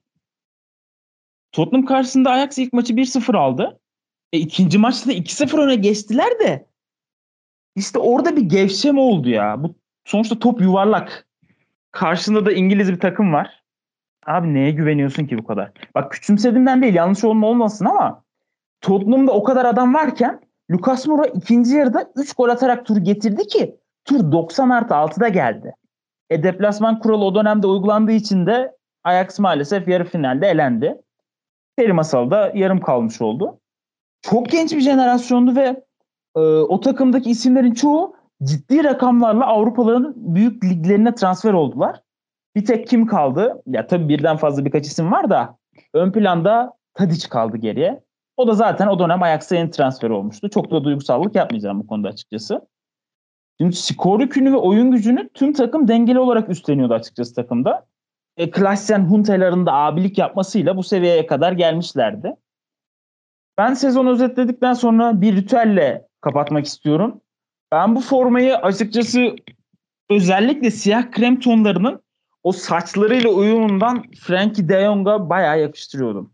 Tottenham 1.51 1.85
karşısında 1.85 2.31
Ajax 2.31 2.57
ilk 2.57 2.73
maçı 2.73 2.93
1-0 2.93 3.37
aldı. 3.37 3.79
E, 4.33 4.37
ikinci 4.37 4.77
maçta 4.77 5.09
da 5.09 5.13
2-0 5.13 5.61
öne 5.61 5.75
geçtiler 5.75 6.39
de 6.39 6.68
işte 7.79 7.99
orada 7.99 8.35
bir 8.35 8.41
gevşeme 8.41 8.99
oldu 8.99 9.29
ya. 9.29 9.63
Bu 9.63 9.75
sonuçta 10.05 10.39
top 10.39 10.61
yuvarlak. 10.61 11.27
Karşında 11.91 12.45
da 12.45 12.51
İngiliz 12.51 12.91
bir 12.91 12.99
takım 12.99 13.33
var. 13.33 13.63
Abi 14.25 14.53
neye 14.53 14.71
güveniyorsun 14.71 15.25
ki 15.25 15.37
bu 15.37 15.43
kadar? 15.43 15.71
Bak 15.95 16.11
küçümsediğimden 16.11 16.81
değil 16.81 16.93
yanlış 16.93 17.23
olma 17.23 17.47
olmasın 17.47 17.85
ama 17.85 18.23
Tottenham'da 18.81 19.31
o 19.31 19.43
kadar 19.43 19.65
adam 19.65 19.93
varken 19.93 20.39
Lucas 20.71 21.07
Moura 21.07 21.25
ikinci 21.25 21.75
yarıda 21.75 22.11
3 22.15 22.33
gol 22.33 22.49
atarak 22.49 22.85
turu 22.85 22.99
getirdi 22.99 23.47
ki 23.47 23.75
tur 24.05 24.31
90 24.31 24.69
artı 24.69 24.93
6'da 24.93 25.27
geldi. 25.27 25.73
E 26.29 26.43
deplasman 26.43 26.99
kuralı 26.99 27.25
o 27.25 27.35
dönemde 27.35 27.67
uygulandığı 27.67 28.11
için 28.11 28.45
de 28.45 28.77
Ajax 29.03 29.39
maalesef 29.39 29.87
yarı 29.87 30.05
finalde 30.05 30.47
elendi. 30.47 30.95
Peri 31.75 31.93
Masal 31.93 32.31
da 32.31 32.51
yarım 32.55 32.81
kalmış 32.81 33.21
oldu. 33.21 33.59
Çok 34.21 34.49
genç 34.49 34.71
bir 34.71 34.81
jenerasyondu 34.81 35.55
ve 35.55 35.83
e, 36.35 36.39
o 36.39 36.79
takımdaki 36.79 37.29
isimlerin 37.29 37.73
çoğu 37.73 38.15
ciddi 38.43 38.83
rakamlarla 38.83 39.45
Avrupaların 39.45 40.13
büyük 40.15 40.63
liglerine 40.63 41.15
transfer 41.15 41.53
oldular. 41.53 42.01
Bir 42.55 42.65
tek 42.65 42.87
kim 42.87 43.07
kaldı? 43.07 43.61
Ya 43.67 43.87
tabii 43.87 44.09
birden 44.09 44.37
fazla 44.37 44.65
birkaç 44.65 44.87
isim 44.87 45.11
var 45.11 45.29
da 45.29 45.57
ön 45.93 46.11
planda 46.11 46.73
Tadic 46.93 47.29
kaldı 47.29 47.57
geriye. 47.57 48.03
O 48.37 48.47
da 48.47 48.53
zaten 48.53 48.87
o 48.87 48.99
dönem 48.99 49.23
Ajax'a 49.23 49.55
yeni 49.55 49.71
transfer 49.71 50.09
olmuştu. 50.09 50.49
Çok 50.49 50.71
da 50.71 50.83
duygusallık 50.83 51.35
yapmayacağım 51.35 51.79
bu 51.79 51.87
konuda 51.87 52.07
açıkçası. 52.07 52.67
Şimdi 53.61 53.75
skor 53.75 54.19
yükünü 54.19 54.53
ve 54.53 54.57
oyun 54.57 54.91
gücünü 54.91 55.29
tüm 55.33 55.53
takım 55.53 55.87
dengeli 55.87 56.19
olarak 56.19 56.49
üstleniyordu 56.49 56.93
açıkçası 56.93 57.35
takımda. 57.35 57.85
E, 58.37 58.51
Klassen 58.51 59.05
Hunta'ların 59.05 59.65
da 59.65 59.73
abilik 59.73 60.17
yapmasıyla 60.17 60.77
bu 60.77 60.83
seviyeye 60.83 61.27
kadar 61.27 61.51
gelmişlerdi. 61.51 62.35
Ben 63.57 63.73
sezon 63.73 64.07
özetledikten 64.07 64.73
sonra 64.73 65.21
bir 65.21 65.35
ritüelle 65.35 66.08
kapatmak 66.21 66.65
istiyorum. 66.65 67.21
Ben 67.71 67.95
bu 67.95 68.01
formayı 68.01 68.57
açıkçası 68.57 69.35
özellikle 70.09 70.71
siyah 70.71 71.11
krem 71.11 71.39
tonlarının 71.39 72.01
o 72.43 72.51
saçlarıyla 72.51 73.29
uyumundan 73.29 74.03
Frankie 74.19 74.69
de 74.69 74.81
Jong'a 74.81 75.29
bayağı 75.29 75.61
yakıştırıyordum. 75.61 76.31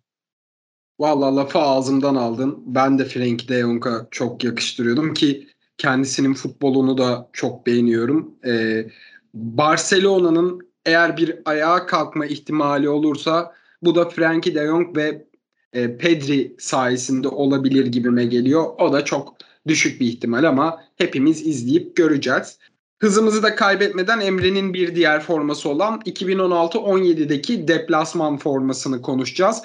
Valla 0.99 1.35
lafı 1.35 1.59
ağzımdan 1.59 2.15
aldın. 2.15 2.63
Ben 2.65 2.99
de 2.99 3.05
Frankie 3.05 3.47
de 3.47 3.59
Jong'a 3.59 4.07
çok 4.11 4.43
yakıştırıyordum 4.43 5.13
ki 5.13 5.47
kendisinin 5.77 6.33
futbolunu 6.33 6.97
da 6.97 7.29
çok 7.33 7.67
beğeniyorum. 7.67 8.35
Ee, 8.45 8.87
Barcelona'nın 9.33 10.61
eğer 10.85 11.17
bir 11.17 11.39
ayağa 11.45 11.85
kalkma 11.85 12.25
ihtimali 12.25 12.89
olursa 12.89 13.53
bu 13.81 13.95
da 13.95 14.09
Frankie 14.09 14.55
de 14.55 14.65
Jong 14.65 14.97
ve 14.97 15.25
e, 15.73 15.97
Pedri 15.97 16.55
sayesinde 16.59 17.27
olabilir 17.27 17.85
gibime 17.85 18.25
geliyor. 18.25 18.65
O 18.79 18.93
da 18.93 19.05
çok 19.05 19.35
düşük 19.67 20.01
bir 20.01 20.05
ihtimal 20.07 20.43
ama 20.43 20.83
hepimiz 20.95 21.47
izleyip 21.47 21.95
göreceğiz. 21.95 22.59
Hızımızı 23.01 23.43
da 23.43 23.55
kaybetmeden 23.55 24.19
Emre'nin 24.19 24.73
bir 24.73 24.95
diğer 24.95 25.21
forması 25.21 25.69
olan 25.69 25.99
2016-17'deki 25.99 27.67
deplasman 27.67 28.37
formasını 28.37 29.01
konuşacağız. 29.01 29.63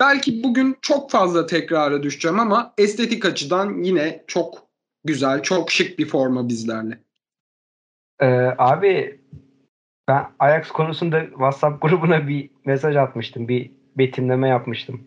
Belki 0.00 0.42
bugün 0.42 0.76
çok 0.82 1.10
fazla 1.10 1.46
tekrara 1.46 2.02
düşeceğim 2.02 2.40
ama 2.40 2.74
estetik 2.78 3.24
açıdan 3.24 3.82
yine 3.82 4.24
çok 4.26 4.66
güzel, 5.04 5.42
çok 5.42 5.70
şık 5.70 5.98
bir 5.98 6.06
forma 6.06 6.48
bizlerle. 6.48 6.98
Ee, 8.20 8.26
abi 8.58 9.20
ben 10.08 10.26
Ajax 10.38 10.68
konusunda 10.68 11.26
WhatsApp 11.26 11.82
grubuna 11.82 12.28
bir 12.28 12.50
mesaj 12.64 12.96
atmıştım. 12.96 13.48
Bir 13.48 13.70
betimleme 13.98 14.48
yapmıştım. 14.48 15.06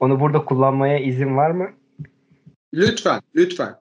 Onu 0.00 0.20
burada 0.20 0.44
kullanmaya 0.44 0.98
izin 0.98 1.36
var 1.36 1.50
mı? 1.50 1.70
Lütfen, 2.74 3.20
lütfen. 3.36 3.74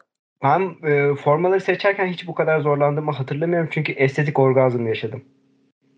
Ben 0.44 0.76
e, 0.84 1.16
formaları 1.16 1.62
seçerken 1.62 2.08
hiç 2.08 2.28
bu 2.28 2.34
kadar 2.34 2.60
zorlandığımı 2.60 3.12
hatırlamıyorum 3.12 3.70
çünkü 3.72 3.92
estetik 3.92 4.40
orgazm 4.40 4.88
yaşadım. 4.88 5.24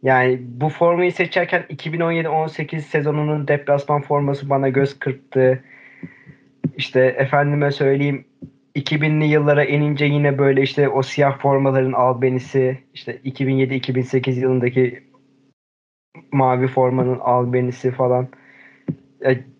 Yani 0.03 0.39
bu 0.41 0.69
formayı 0.69 1.11
seçerken 1.11 1.65
2017-18 1.69 2.79
sezonunun 2.79 3.47
deplasman 3.47 4.01
forması 4.01 4.49
bana 4.49 4.69
göz 4.69 4.99
kırptı. 4.99 5.63
İşte 6.77 6.99
efendime 6.99 7.71
söyleyeyim 7.71 8.25
2000'li 8.75 9.25
yıllara 9.25 9.63
enince 9.63 10.05
yine 10.05 10.37
böyle 10.37 10.61
işte 10.61 10.89
o 10.89 11.03
siyah 11.03 11.39
formaların 11.39 11.91
albenisi 11.91 12.77
işte 12.93 13.17
2007-2008 13.25 14.39
yılındaki 14.39 15.03
mavi 16.31 16.67
formanın 16.67 17.19
albenisi 17.19 17.91
falan. 17.91 18.27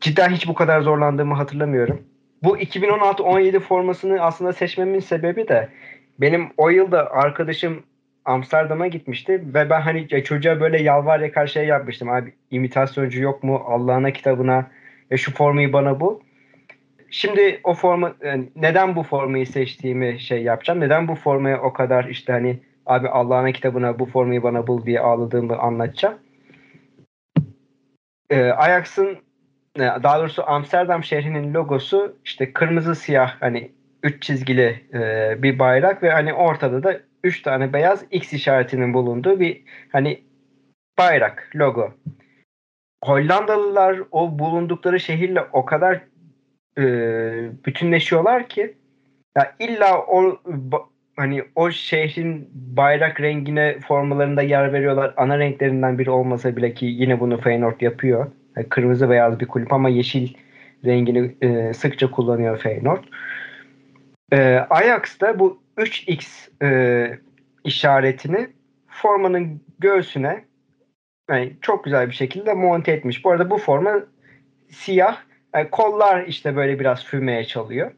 Cidden 0.01 0.29
hiç 0.29 0.47
bu 0.47 0.53
kadar 0.53 0.81
zorlandığımı 0.81 1.33
hatırlamıyorum. 1.33 2.12
Bu 2.43 2.57
2016-17 2.57 3.59
formasını 3.59 4.21
aslında 4.21 4.53
seçmemin 4.53 4.99
sebebi 4.99 5.47
de 5.47 5.69
benim 6.19 6.49
o 6.57 6.69
yılda 6.69 7.11
arkadaşım 7.11 7.83
Amsterdam'a 8.25 8.87
gitmişti 8.87 9.43
ve 9.53 9.69
ben 9.69 9.81
hani 9.81 10.23
çocuğa 10.23 10.59
böyle 10.59 10.81
yalvar 10.81 11.19
yakar 11.19 11.47
şey 11.47 11.65
yapmıştım. 11.65 12.09
Abi 12.09 12.33
imitasyoncu 12.51 13.21
yok 13.21 13.43
mu? 13.43 13.63
Allah'ına 13.67 14.11
kitabına 14.11 14.71
ya 15.11 15.17
şu 15.17 15.33
formayı 15.33 15.73
bana 15.73 15.99
bul. 15.99 16.19
Şimdi 17.09 17.59
o 17.63 17.73
forma 17.73 18.15
yani 18.23 18.49
neden 18.55 18.95
bu 18.95 19.03
formayı 19.03 19.47
seçtiğimi 19.47 20.19
şey 20.19 20.43
yapacağım. 20.43 20.79
Neden 20.79 21.07
bu 21.07 21.15
formaya 21.15 21.61
o 21.61 21.73
kadar 21.73 22.05
işte 22.05 22.33
hani 22.33 22.59
abi 22.85 23.09
Allah'ına 23.09 23.51
kitabına 23.51 23.99
bu 23.99 24.05
formayı 24.05 24.43
bana 24.43 24.67
bul 24.67 24.85
diye 24.85 24.99
ağladığımı 24.99 25.57
anlatacağım. 25.57 26.17
Ee, 28.29 28.41
Ajax'ın 28.41 29.17
daha 29.77 30.19
doğrusu 30.19 30.43
Amsterdam 30.49 31.03
şehrinin 31.03 31.53
logosu 31.53 32.17
işte 32.25 32.53
kırmızı 32.53 32.95
siyah 32.95 33.35
hani 33.39 33.71
üç 34.03 34.23
çizgili 34.23 34.81
e, 34.93 35.35
bir 35.43 35.59
bayrak 35.59 36.03
ve 36.03 36.11
hani 36.11 36.33
ortada 36.33 36.83
da 36.83 36.99
üç 37.23 37.41
tane 37.41 37.73
beyaz 37.73 38.05
X 38.11 38.33
işaretinin 38.33 38.93
bulunduğu 38.93 39.39
bir 39.39 39.63
hani 39.91 40.23
bayrak, 40.97 41.49
logo. 41.55 41.93
Hollandalılar 43.03 43.99
o 44.11 44.39
bulundukları 44.39 44.99
şehirle 44.99 45.41
o 45.53 45.65
kadar 45.65 46.01
e, 46.77 46.83
bütünleşiyorlar 47.65 48.49
ki 48.49 48.77
ya 49.37 49.55
illa 49.59 50.01
o 50.01 50.39
hani 51.15 51.43
o 51.55 51.71
şehrin 51.71 52.49
bayrak 52.53 53.21
rengine 53.21 53.79
formalarında 53.79 54.41
yer 54.41 54.73
veriyorlar. 54.73 55.13
Ana 55.17 55.39
renklerinden 55.39 55.99
biri 55.99 56.09
olmasa 56.09 56.55
bile 56.55 56.73
ki 56.73 56.85
yine 56.85 57.19
bunu 57.19 57.41
Feyenoord 57.41 57.81
yapıyor. 57.81 58.31
Yani 58.57 58.69
kırmızı 58.69 59.09
beyaz 59.09 59.39
bir 59.39 59.47
kulüp 59.47 59.73
ama 59.73 59.89
yeşil 59.89 60.33
rengini 60.85 61.35
e, 61.41 61.73
sıkça 61.73 62.11
kullanıyor 62.11 62.57
Feyenoord. 62.57 63.03
E, 64.33 64.65
Ajax 64.69 65.19
da 65.21 65.39
bu 65.39 65.63
3x 65.77 66.49
e, 66.63 67.19
işaretini 67.63 68.49
formanın 68.87 69.61
göğsüne 69.79 70.45
yani 71.29 71.53
çok 71.61 71.83
güzel 71.83 72.09
bir 72.09 72.15
şekilde 72.15 72.53
monte 72.53 72.91
etmiş. 72.91 73.25
Bu 73.25 73.31
arada 73.31 73.49
bu 73.49 73.57
forma 73.57 73.91
siyah. 74.69 75.17
Yani 75.55 75.69
kollar 75.69 76.25
işte 76.25 76.55
böyle 76.55 76.79
biraz 76.79 77.05
fümeye 77.05 77.43
çalıyor. 77.45 77.91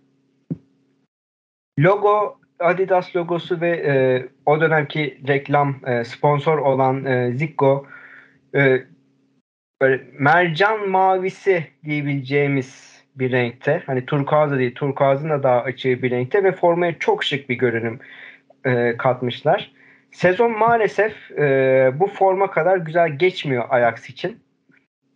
Logo 1.80 2.40
Adidas 2.60 3.16
logosu 3.16 3.62
ve 3.62 3.70
e, 3.70 3.94
o 4.46 4.62
dönemki 4.62 5.22
reklam 5.28 5.76
e, 5.88 6.04
sponsor 6.04 6.58
olan 6.58 7.06
e, 7.06 7.32
Zico 7.32 7.86
e, 8.56 8.84
böyle 9.82 10.04
mercan 10.20 10.90
mavisi 10.90 11.68
diyebileceğimiz 11.86 12.96
bir 13.16 13.32
renkte. 13.32 13.84
Hani 13.86 14.06
turkuazı 14.06 14.60
değil, 14.60 14.76
turkuazın 14.76 15.30
da 15.30 15.44
daha 15.44 15.62
açığı 15.62 16.02
bir 16.02 16.12
renkte 16.12 16.44
ve 16.44 16.52
formaya 16.52 17.00
çok 17.00 17.24
şık 17.24 17.50
bir 17.50 17.56
görünüm 17.56 18.00
e, 18.66 18.98
katmışlar. 18.98 19.72
Sezon 20.12 20.58
maalesef 20.58 21.32
e, 21.32 21.92
bu 21.96 22.08
forma 22.08 22.52
kadar 22.52 22.78
güzel 22.78 23.18
geçmiyor 23.18 23.66
Ajax 23.70 24.10
için. 24.10 24.46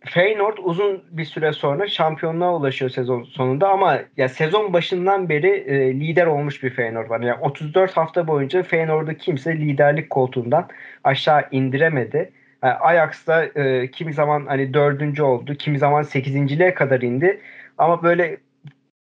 Feyenoord 0.04 0.58
uzun 0.62 1.04
bir 1.10 1.24
süre 1.24 1.52
sonra 1.52 1.86
şampiyonluğa 1.86 2.56
ulaşıyor 2.56 2.90
sezon 2.90 3.22
sonunda 3.22 3.68
ama 3.68 3.98
ya 4.16 4.28
sezon 4.28 4.72
başından 4.72 5.28
beri 5.28 5.48
e, 5.48 5.94
lider 5.94 6.26
olmuş 6.26 6.62
bir 6.62 6.70
Feyenoord 6.70 7.10
var. 7.10 7.20
Yani 7.20 7.40
34 7.40 7.96
hafta 7.96 8.26
boyunca 8.26 8.62
Feyenoord'u 8.62 9.14
kimse 9.14 9.56
liderlik 9.56 10.10
koltuğundan 10.10 10.68
aşağı 11.04 11.44
indiremedi. 11.50 12.32
Yani 12.62 12.74
Ajax'ta 12.74 13.44
e, 13.44 13.90
kimi 13.90 14.12
zaman 14.12 14.46
hani 14.46 14.74
dördüncü 14.74 15.22
oldu, 15.22 15.54
kimi 15.54 15.78
zaman 15.78 16.02
sekizinciliğe 16.02 16.74
kadar 16.74 17.00
indi. 17.00 17.40
Ama 17.78 18.02
böyle 18.02 18.36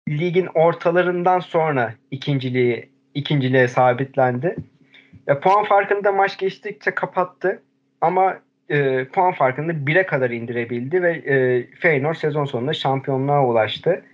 ligin 0.09 0.49
ortalarından 0.55 1.41
sonra 1.41 1.95
ikinciliği 2.11 2.91
ikinciliğe 3.15 3.69
sabitlendi. 3.69 4.57
Ya, 5.27 5.41
puan 5.41 5.65
farkını 5.65 6.05
da 6.05 6.13
maç 6.13 6.39
geçtikçe 6.39 6.91
kapattı. 6.91 7.63
Ama 8.01 8.39
e, 8.69 9.05
puan 9.05 9.33
farkını 9.33 9.73
1'e 9.73 10.07
kadar 10.07 10.31
indirebildi 10.31 11.03
ve 11.03 11.11
e, 11.11 11.67
Feyenoord 11.77 12.15
sezon 12.15 12.45
sonunda 12.45 12.73
şampiyonluğa 12.73 13.47
ulaştı. 13.47 14.05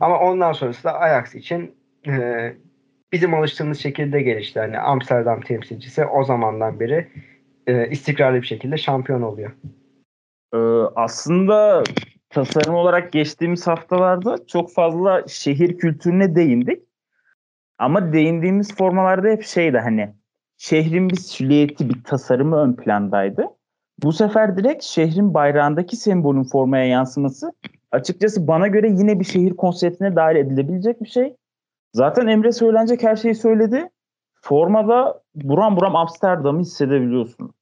Ama 0.00 0.20
ondan 0.20 0.52
sonrası 0.52 0.84
da 0.84 1.00
Ajax 1.00 1.34
için 1.34 1.74
e, 2.06 2.52
bizim 3.12 3.34
alıştığımız 3.34 3.78
şekilde 3.78 4.22
gelişti. 4.22 4.58
Yani 4.58 4.78
Amsterdam 4.78 5.40
temsilcisi 5.40 6.04
o 6.04 6.24
zamandan 6.24 6.80
beri 6.80 7.08
e, 7.66 7.90
istikrarlı 7.90 8.42
bir 8.42 8.46
şekilde 8.46 8.76
şampiyon 8.76 9.22
oluyor. 9.22 9.52
Ee, 10.54 10.58
aslında 10.96 11.82
tasarım 12.30 12.74
olarak 12.74 13.12
geçtiğimiz 13.12 13.66
haftalarda 13.66 14.46
çok 14.46 14.72
fazla 14.72 15.24
şehir 15.28 15.78
kültürüne 15.78 16.34
değindik. 16.34 16.82
Ama 17.78 18.12
değindiğimiz 18.12 18.76
formalarda 18.76 19.28
hep 19.28 19.42
şeydi 19.42 19.78
hani 19.78 20.14
şehrin 20.56 21.10
bir 21.10 21.16
silüeti, 21.16 21.88
bir 21.88 22.04
tasarımı 22.04 22.56
ön 22.56 22.72
plandaydı. 22.72 23.46
Bu 24.02 24.12
sefer 24.12 24.56
direkt 24.56 24.84
şehrin 24.84 25.34
bayrağındaki 25.34 25.96
sembolün 25.96 26.44
formaya 26.44 26.86
yansıması 26.86 27.52
açıkçası 27.92 28.48
bana 28.48 28.68
göre 28.68 28.88
yine 28.88 29.20
bir 29.20 29.24
şehir 29.24 29.56
konseptine 29.56 30.16
dahil 30.16 30.36
edilebilecek 30.36 31.02
bir 31.02 31.08
şey. 31.08 31.36
Zaten 31.92 32.26
Emre 32.26 32.52
söylenecek 32.52 33.02
her 33.02 33.16
şeyi 33.16 33.34
söyledi. 33.34 33.90
Formada 34.48 35.22
buram 35.34 35.76
buram 35.76 35.96
Amsterdam'ı 35.96 36.60
hissedebiliyorsun. 36.60 37.54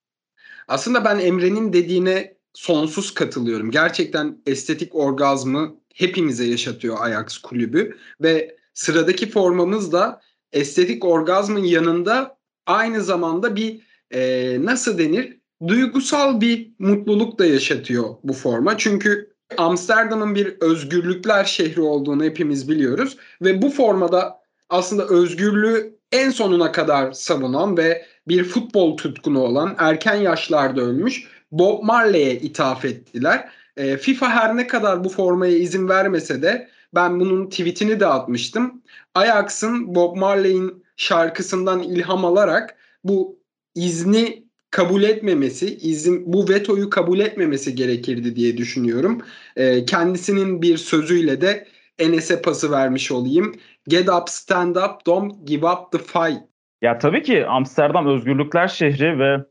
Aslında 0.68 1.04
ben 1.04 1.18
Emre'nin 1.18 1.72
dediğine 1.72 2.34
sonsuz 2.54 3.14
katılıyorum. 3.14 3.70
Gerçekten 3.70 4.38
estetik 4.46 4.94
orgazmı 4.94 5.74
hepimize 5.94 6.44
yaşatıyor 6.44 6.96
Ajax 7.00 7.38
kulübü 7.38 7.96
ve 8.20 8.56
sıradaki 8.74 9.30
formamız 9.30 9.92
da 9.92 10.20
estetik 10.52 11.04
orgazmın 11.04 11.64
yanında 11.64 12.36
aynı 12.66 13.02
zamanda 13.02 13.56
bir 13.56 13.80
e, 14.10 14.56
nasıl 14.64 14.98
denir 14.98 15.38
duygusal 15.68 16.40
bir 16.40 16.72
mutluluk 16.78 17.38
da 17.38 17.46
yaşatıyor 17.46 18.04
bu 18.24 18.32
forma. 18.32 18.78
Çünkü 18.78 19.34
Amsterdam'ın 19.56 20.34
bir 20.34 20.56
özgürlükler 20.60 21.44
şehri 21.44 21.80
olduğunu 21.80 22.24
hepimiz 22.24 22.68
biliyoruz 22.68 23.16
ve 23.42 23.62
bu 23.62 23.70
formada 23.70 24.43
aslında 24.70 25.06
özgürlüğü 25.08 25.94
en 26.12 26.30
sonuna 26.30 26.72
kadar 26.72 27.12
savunan 27.12 27.76
ve 27.76 28.06
bir 28.28 28.44
futbol 28.44 28.96
tutkunu 28.96 29.40
olan 29.40 29.74
erken 29.78 30.14
yaşlarda 30.14 30.80
ölmüş 30.80 31.28
Bob 31.52 31.82
Marley'e 31.82 32.34
ithaf 32.34 32.84
ettiler. 32.84 33.48
E, 33.76 33.96
FIFA 33.96 34.30
her 34.30 34.56
ne 34.56 34.66
kadar 34.66 35.04
bu 35.04 35.08
formaya 35.08 35.56
izin 35.56 35.88
vermese 35.88 36.42
de 36.42 36.68
ben 36.94 37.20
bunun 37.20 37.50
tweetini 37.50 38.00
de 38.00 38.06
atmıştım. 38.06 38.82
Ajax'ın 39.14 39.94
Bob 39.94 40.16
Marley'in 40.16 40.84
şarkısından 40.96 41.82
ilham 41.82 42.24
alarak 42.24 42.76
bu 43.04 43.38
izni 43.74 44.44
kabul 44.70 45.02
etmemesi, 45.02 45.76
izin 45.76 46.32
bu 46.32 46.48
vetoyu 46.48 46.90
kabul 46.90 47.20
etmemesi 47.20 47.74
gerekirdi 47.74 48.36
diye 48.36 48.56
düşünüyorum. 48.56 49.22
E, 49.56 49.84
kendisinin 49.84 50.62
bir 50.62 50.76
sözüyle 50.76 51.40
de 51.40 51.66
Enes'e 51.98 52.42
pası 52.42 52.70
vermiş 52.70 53.12
olayım. 53.12 53.54
Get 53.88 54.08
up, 54.08 54.28
stand 54.28 54.76
up, 54.76 55.06
don't 55.06 55.46
give 55.46 55.66
up 55.66 55.92
the 55.92 55.98
fight. 55.98 56.40
Ya 56.82 56.98
tabii 56.98 57.22
ki 57.22 57.46
Amsterdam 57.46 58.06
özgürlükler 58.06 58.68
şehri 58.68 59.18
ve 59.18 59.44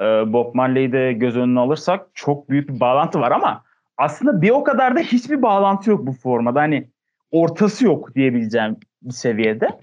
e, 0.00 0.32
Bob 0.32 0.54
Marley'i 0.54 0.92
de 0.92 1.12
göz 1.12 1.36
önüne 1.36 1.60
alırsak 1.60 2.06
çok 2.14 2.50
büyük 2.50 2.68
bir 2.68 2.80
bağlantı 2.80 3.20
var 3.20 3.30
ama 3.30 3.64
aslında 3.96 4.42
bir 4.42 4.50
o 4.50 4.64
kadar 4.64 4.96
da 4.96 5.00
hiçbir 5.00 5.42
bağlantı 5.42 5.90
yok 5.90 6.06
bu 6.06 6.12
formada. 6.12 6.60
Hani 6.60 6.88
ortası 7.30 7.84
yok 7.84 8.14
diyebileceğim 8.14 8.76
bir 9.02 9.12
seviyede. 9.14 9.78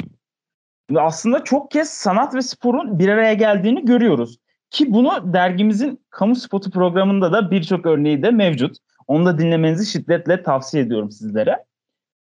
Aslında 0.95 1.43
çok 1.43 1.71
kez 1.71 1.89
sanat 1.89 2.35
ve 2.35 2.41
sporun 2.41 2.99
bir 2.99 3.09
araya 3.09 3.33
geldiğini 3.33 3.85
görüyoruz. 3.85 4.37
Ki 4.69 4.93
bunu 4.93 5.33
dergimizin 5.33 6.05
kamu 6.09 6.35
spotu 6.35 6.71
programında 6.71 7.31
da 7.31 7.51
birçok 7.51 7.85
örneği 7.85 8.23
de 8.23 8.31
mevcut. 8.31 8.77
Onu 9.07 9.25
da 9.25 9.37
dinlemenizi 9.37 9.85
şiddetle 9.91 10.43
tavsiye 10.43 10.83
ediyorum 10.83 11.11
sizlere. 11.11 11.63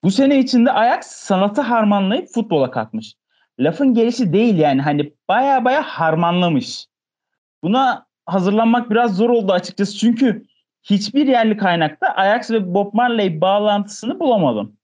Bu 0.04 0.12
sene 0.12 0.40
içinde 0.40 0.72
Ajax 0.72 1.06
sanatı 1.06 1.62
harmanlayıp 1.62 2.28
futbola 2.34 2.72
kalkmış. 2.72 3.16
Lafın 3.60 3.94
gelişi 3.94 4.34
değil 4.34 4.58
yani 4.58 4.82
hani 4.82 5.14
baya 5.28 5.66
baya 5.66 5.82
harmanlamış. 5.82 6.86
Buna 7.64 8.06
hazırlanmak 8.26 8.90
biraz 8.90 9.16
zor 9.16 9.30
oldu 9.30 9.52
açıkçası 9.52 9.98
çünkü 9.98 10.46
hiçbir 10.84 11.28
yerli 11.28 11.58
kaynakta 11.58 12.08
Ajax 12.16 12.52
ve 12.52 12.74
Bob 12.74 12.94
Marley 12.94 13.42
bağlantısını 13.42 14.20
bulamadım. 14.20 14.78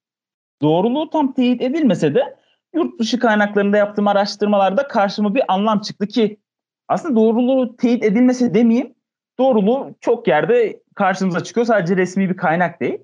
Doğruluğu 0.62 1.10
tam 1.10 1.34
teyit 1.34 1.62
edilmese 1.62 2.16
de 2.16 2.36
yurt 2.74 3.00
dışı 3.00 3.20
kaynaklarında 3.20 3.78
yaptığım 3.78 4.08
araştırmalarda 4.08 4.88
karşıma 4.88 5.36
bir 5.36 5.54
anlam 5.54 5.82
çıktı 5.82 6.08
ki 6.08 6.40
Aslında 6.88 7.16
doğruluğu 7.16 7.78
teyit 7.78 8.04
edilmese 8.04 8.54
demeyeyim. 8.54 8.96
Doğruluğu 9.40 9.96
çok 10.02 10.28
yerde 10.28 10.82
karşımıza 10.96 11.44
çıkıyor. 11.44 11.66
Sadece 11.66 11.98
resmi 11.98 12.30
bir 12.30 12.38
kaynak 12.38 12.82
değil. 12.82 13.00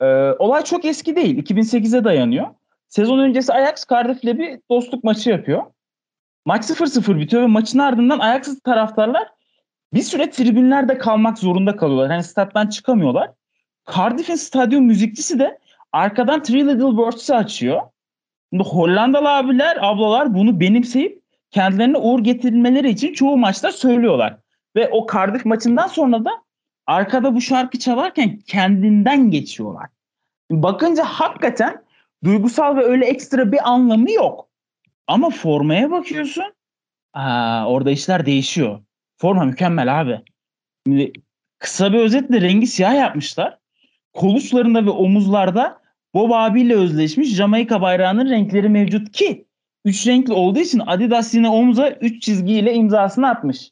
Ee, 0.00 0.06
olay 0.38 0.64
çok 0.64 0.84
eski 0.84 1.16
değil. 1.16 1.44
2008'e 1.44 2.04
dayanıyor. 2.04 2.46
Sezon 2.88 3.18
öncesi 3.18 3.52
Ajax 3.52 3.86
Cardiff'le 3.90 4.38
bir 4.38 4.60
dostluk 4.70 5.04
maçı 5.04 5.30
yapıyor. 5.30 5.62
Maç 6.46 6.64
0-0 6.64 7.18
bitiyor 7.20 7.42
ve 7.42 7.46
maçın 7.46 7.78
ardından 7.78 8.18
Ajax'lı 8.18 8.60
taraftarlar 8.60 9.28
bir 9.94 10.02
süre 10.02 10.30
tribünlerde 10.30 10.98
kalmak 10.98 11.38
zorunda 11.38 11.76
kalıyorlar. 11.76 12.10
Hani 12.10 12.24
stat'tan 12.24 12.66
çıkamıyorlar. 12.66 13.30
Cardiff'in 13.96 14.34
stadyum 14.34 14.84
müzikçisi 14.84 15.38
de 15.38 15.58
arkadan 15.92 16.42
Three 16.42 16.66
Little 16.66 16.98
Birds'ı 16.98 17.36
açıyor. 17.36 17.82
Şimdi 18.52 18.64
Hollandalı 18.64 19.28
abiler, 19.28 19.78
ablalar 19.80 20.34
bunu 20.34 20.60
benimseyip 20.60 21.22
kendilerine 21.50 21.98
uğur 21.98 22.20
getirilmeleri 22.20 22.90
için 22.90 23.12
çoğu 23.12 23.36
maçta 23.36 23.72
söylüyorlar. 23.72 24.36
Ve 24.76 24.88
o 24.88 25.06
Cardiff 25.12 25.44
maçından 25.44 25.86
sonra 25.86 26.24
da 26.24 26.30
arkada 26.88 27.34
bu 27.34 27.40
şarkı 27.40 27.78
çalarken 27.78 28.38
kendinden 28.38 29.30
geçiyorlar. 29.30 29.86
Bakınca 30.50 31.04
hakikaten 31.04 31.84
duygusal 32.24 32.76
ve 32.76 32.84
öyle 32.84 33.06
ekstra 33.06 33.52
bir 33.52 33.70
anlamı 33.70 34.10
yok. 34.10 34.48
Ama 35.06 35.30
formaya 35.30 35.90
bakıyorsun. 35.90 36.44
Aa, 37.12 37.66
orada 37.66 37.90
işler 37.90 38.26
değişiyor. 38.26 38.80
Forma 39.16 39.44
mükemmel 39.44 40.00
abi. 40.00 40.20
Şimdi 40.86 41.12
kısa 41.58 41.92
bir 41.92 41.98
özetle 41.98 42.40
rengi 42.40 42.66
siyah 42.66 42.94
yapmışlar. 42.94 43.58
Kol 44.12 44.34
uçlarında 44.34 44.86
ve 44.86 44.90
omuzlarda 44.90 45.80
Bob 46.14 46.30
abiyle 46.30 46.74
özleşmiş 46.74 47.34
Jamaika 47.34 47.82
bayrağının 47.82 48.30
renkleri 48.30 48.68
mevcut 48.68 49.12
ki 49.12 49.46
üç 49.84 50.06
renkli 50.06 50.32
olduğu 50.32 50.58
için 50.58 50.82
Adidas 50.86 51.34
yine 51.34 51.48
omuza 51.48 51.90
üç 51.90 52.22
çizgiyle 52.22 52.74
imzasını 52.74 53.28
atmış. 53.28 53.70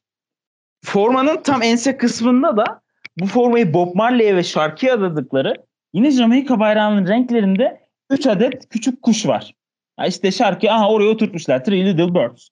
Formanın 0.85 1.42
tam 1.42 1.62
ense 1.62 1.96
kısmında 1.96 2.57
da 2.57 2.83
bu 3.20 3.26
formayı 3.26 3.74
Bob 3.74 3.94
Marley'e 3.94 4.37
ve 4.37 4.42
şarkıya 4.42 4.94
adadıkları 4.94 5.55
yine 5.92 6.11
Jamaika 6.11 6.61
bayrağının 6.61 7.09
renklerinde 7.09 7.81
3 8.11 8.26
adet 8.26 8.68
küçük 8.68 9.02
kuş 9.02 9.26
var. 9.26 9.55
Ya 10.00 10.07
işte 10.07 10.33
şarkı 10.33 10.70
aha 10.70 10.90
oraya 10.90 11.09
oturtmuşlar. 11.09 11.64
Three 11.64 11.87
Little 11.87 12.14
Birds. 12.14 12.48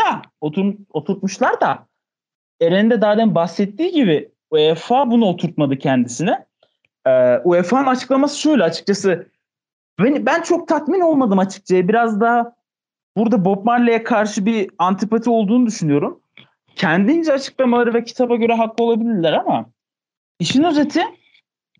Da 0.00 0.22
otur, 0.40 0.74
oturtmuşlar 0.92 1.60
da 1.60 1.86
Eren'in 2.60 2.90
de 2.90 3.00
daha 3.00 3.34
bahsettiği 3.34 3.92
gibi 3.92 4.30
UEFA 4.50 5.10
bunu 5.10 5.24
oturtmadı 5.24 5.78
kendisine. 5.78 6.46
Ee, 7.06 7.38
UEFA'nın 7.44 7.86
açıklaması 7.86 8.40
şöyle 8.40 8.62
açıkçası. 8.64 9.28
Ben, 9.98 10.26
ben 10.26 10.42
çok 10.42 10.68
tatmin 10.68 11.00
olmadım 11.00 11.38
açıkçası. 11.38 11.88
Biraz 11.88 12.20
daha 12.20 12.52
burada 13.16 13.44
Bob 13.44 13.64
Marley'e 13.64 14.02
karşı 14.02 14.46
bir 14.46 14.70
antipati 14.78 15.30
olduğunu 15.30 15.66
düşünüyorum. 15.66 16.20
Kendince 16.76 17.32
açıklamaları 17.32 17.94
ve 17.94 18.04
kitaba 18.04 18.36
göre 18.36 18.54
haklı 18.54 18.84
olabilirler 18.84 19.32
ama 19.32 19.66
işin 20.38 20.62
özeti 20.62 21.00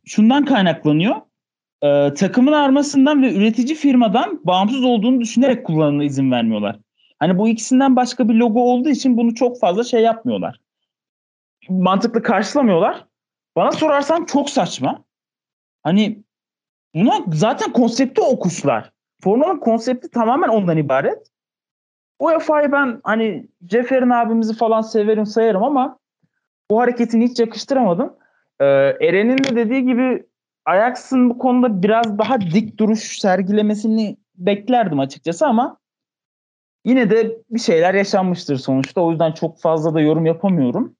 şundan 0.05 0.45
kaynaklanıyor. 0.45 1.17
Ee, 1.83 2.15
takımın 2.15 2.53
armasından 2.53 3.23
ve 3.23 3.35
üretici 3.35 3.75
firmadan 3.75 4.41
bağımsız 4.45 4.85
olduğunu 4.85 5.21
düşünerek 5.21 5.67
kullanımına 5.67 6.05
izin 6.05 6.31
vermiyorlar. 6.31 6.79
Hani 7.19 7.39
bu 7.39 7.49
ikisinden 7.49 7.97
başka 7.97 8.29
bir 8.29 8.35
logo 8.35 8.61
olduğu 8.61 8.89
için 8.89 9.17
bunu 9.17 9.35
çok 9.35 9.61
fazla 9.61 9.85
şey 9.85 10.03
yapmıyorlar. 10.03 10.61
Mantıklı 11.69 12.23
karşılamıyorlar. 12.23 13.07
Bana 13.57 13.73
sorarsan 13.73 14.25
çok 14.25 14.51
saçma. 14.51 15.05
Hani 15.83 16.25
buna 16.95 17.25
zaten 17.33 17.73
konsepti 17.73 18.21
o 18.21 18.39
kuşlar. 18.39 18.93
Formanın 19.23 19.59
konsepti 19.59 20.11
tamamen 20.11 20.49
ondan 20.49 20.77
ibaret. 20.77 21.31
UEFA'yı 22.19 22.73
ben 22.73 23.01
hani 23.05 23.49
Cefer'in 23.65 24.11
abimizi 24.11 24.57
falan 24.57 24.81
severim 24.81 25.27
sayarım 25.27 25.65
ama 25.65 25.99
bu 26.71 26.81
hareketini 26.81 27.25
hiç 27.25 27.41
yakıştıramadım. 27.41 28.17
Ee, 28.61 28.65
Eren'in 29.01 29.39
de 29.39 29.57
dediği 29.57 29.85
gibi 29.85 30.27
Ajax'ın 30.65 31.31
bu 31.31 31.39
konuda 31.39 31.83
biraz 31.83 32.19
daha 32.19 32.41
dik 32.41 32.79
duruş 32.79 33.19
sergilemesini 33.19 34.17
beklerdim 34.37 35.01
açıkçası 35.01 35.47
ama 35.47 35.79
yine 36.85 37.11
de 37.11 37.39
bir 37.51 37.61
şeyler 37.61 37.95
yaşanmıştır 37.95 38.57
sonuçta. 38.57 39.01
O 39.01 39.11
yüzden 39.11 39.33
çok 39.33 39.61
fazla 39.61 39.95
da 39.95 40.01
yorum 40.01 40.27
yapamıyorum. 40.27 40.97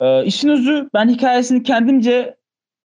Ee, 0.00 0.24
işin 0.24 0.48
özü 0.48 0.90
ben 0.94 1.08
hikayesini 1.08 1.62
kendimce 1.62 2.36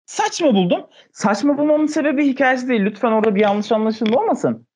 saçma 0.07 0.55
buldum. 0.55 0.87
Saçma 1.13 1.59
bulmamın 1.59 1.87
sebebi 1.87 2.27
hikayesi 2.27 2.69
değil. 2.69 2.81
Lütfen 2.85 3.13
orada 3.13 3.35
bir 3.35 3.41
yanlış 3.41 3.73
anlaşılma 3.73 4.21
olmasın. 4.21 4.67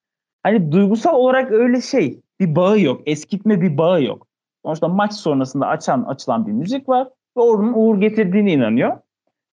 Hani 0.42 0.72
duygusal 0.72 1.14
olarak 1.14 1.52
öyle 1.52 1.80
şey 1.80 2.20
bir 2.40 2.56
bağı 2.56 2.80
yok. 2.80 3.02
Eskitme 3.06 3.60
bir 3.60 3.78
bağı 3.78 4.02
yok. 4.02 4.26
Sonuçta 4.64 4.88
maç 4.88 5.12
sonrasında 5.12 5.66
açan 5.66 6.02
açılan 6.02 6.46
bir 6.46 6.52
müzik 6.52 6.88
var 6.88 7.08
ve 7.36 7.40
onun 7.40 7.72
uğur 7.72 8.00
getirdiğine 8.00 8.52
inanıyor. 8.52 8.98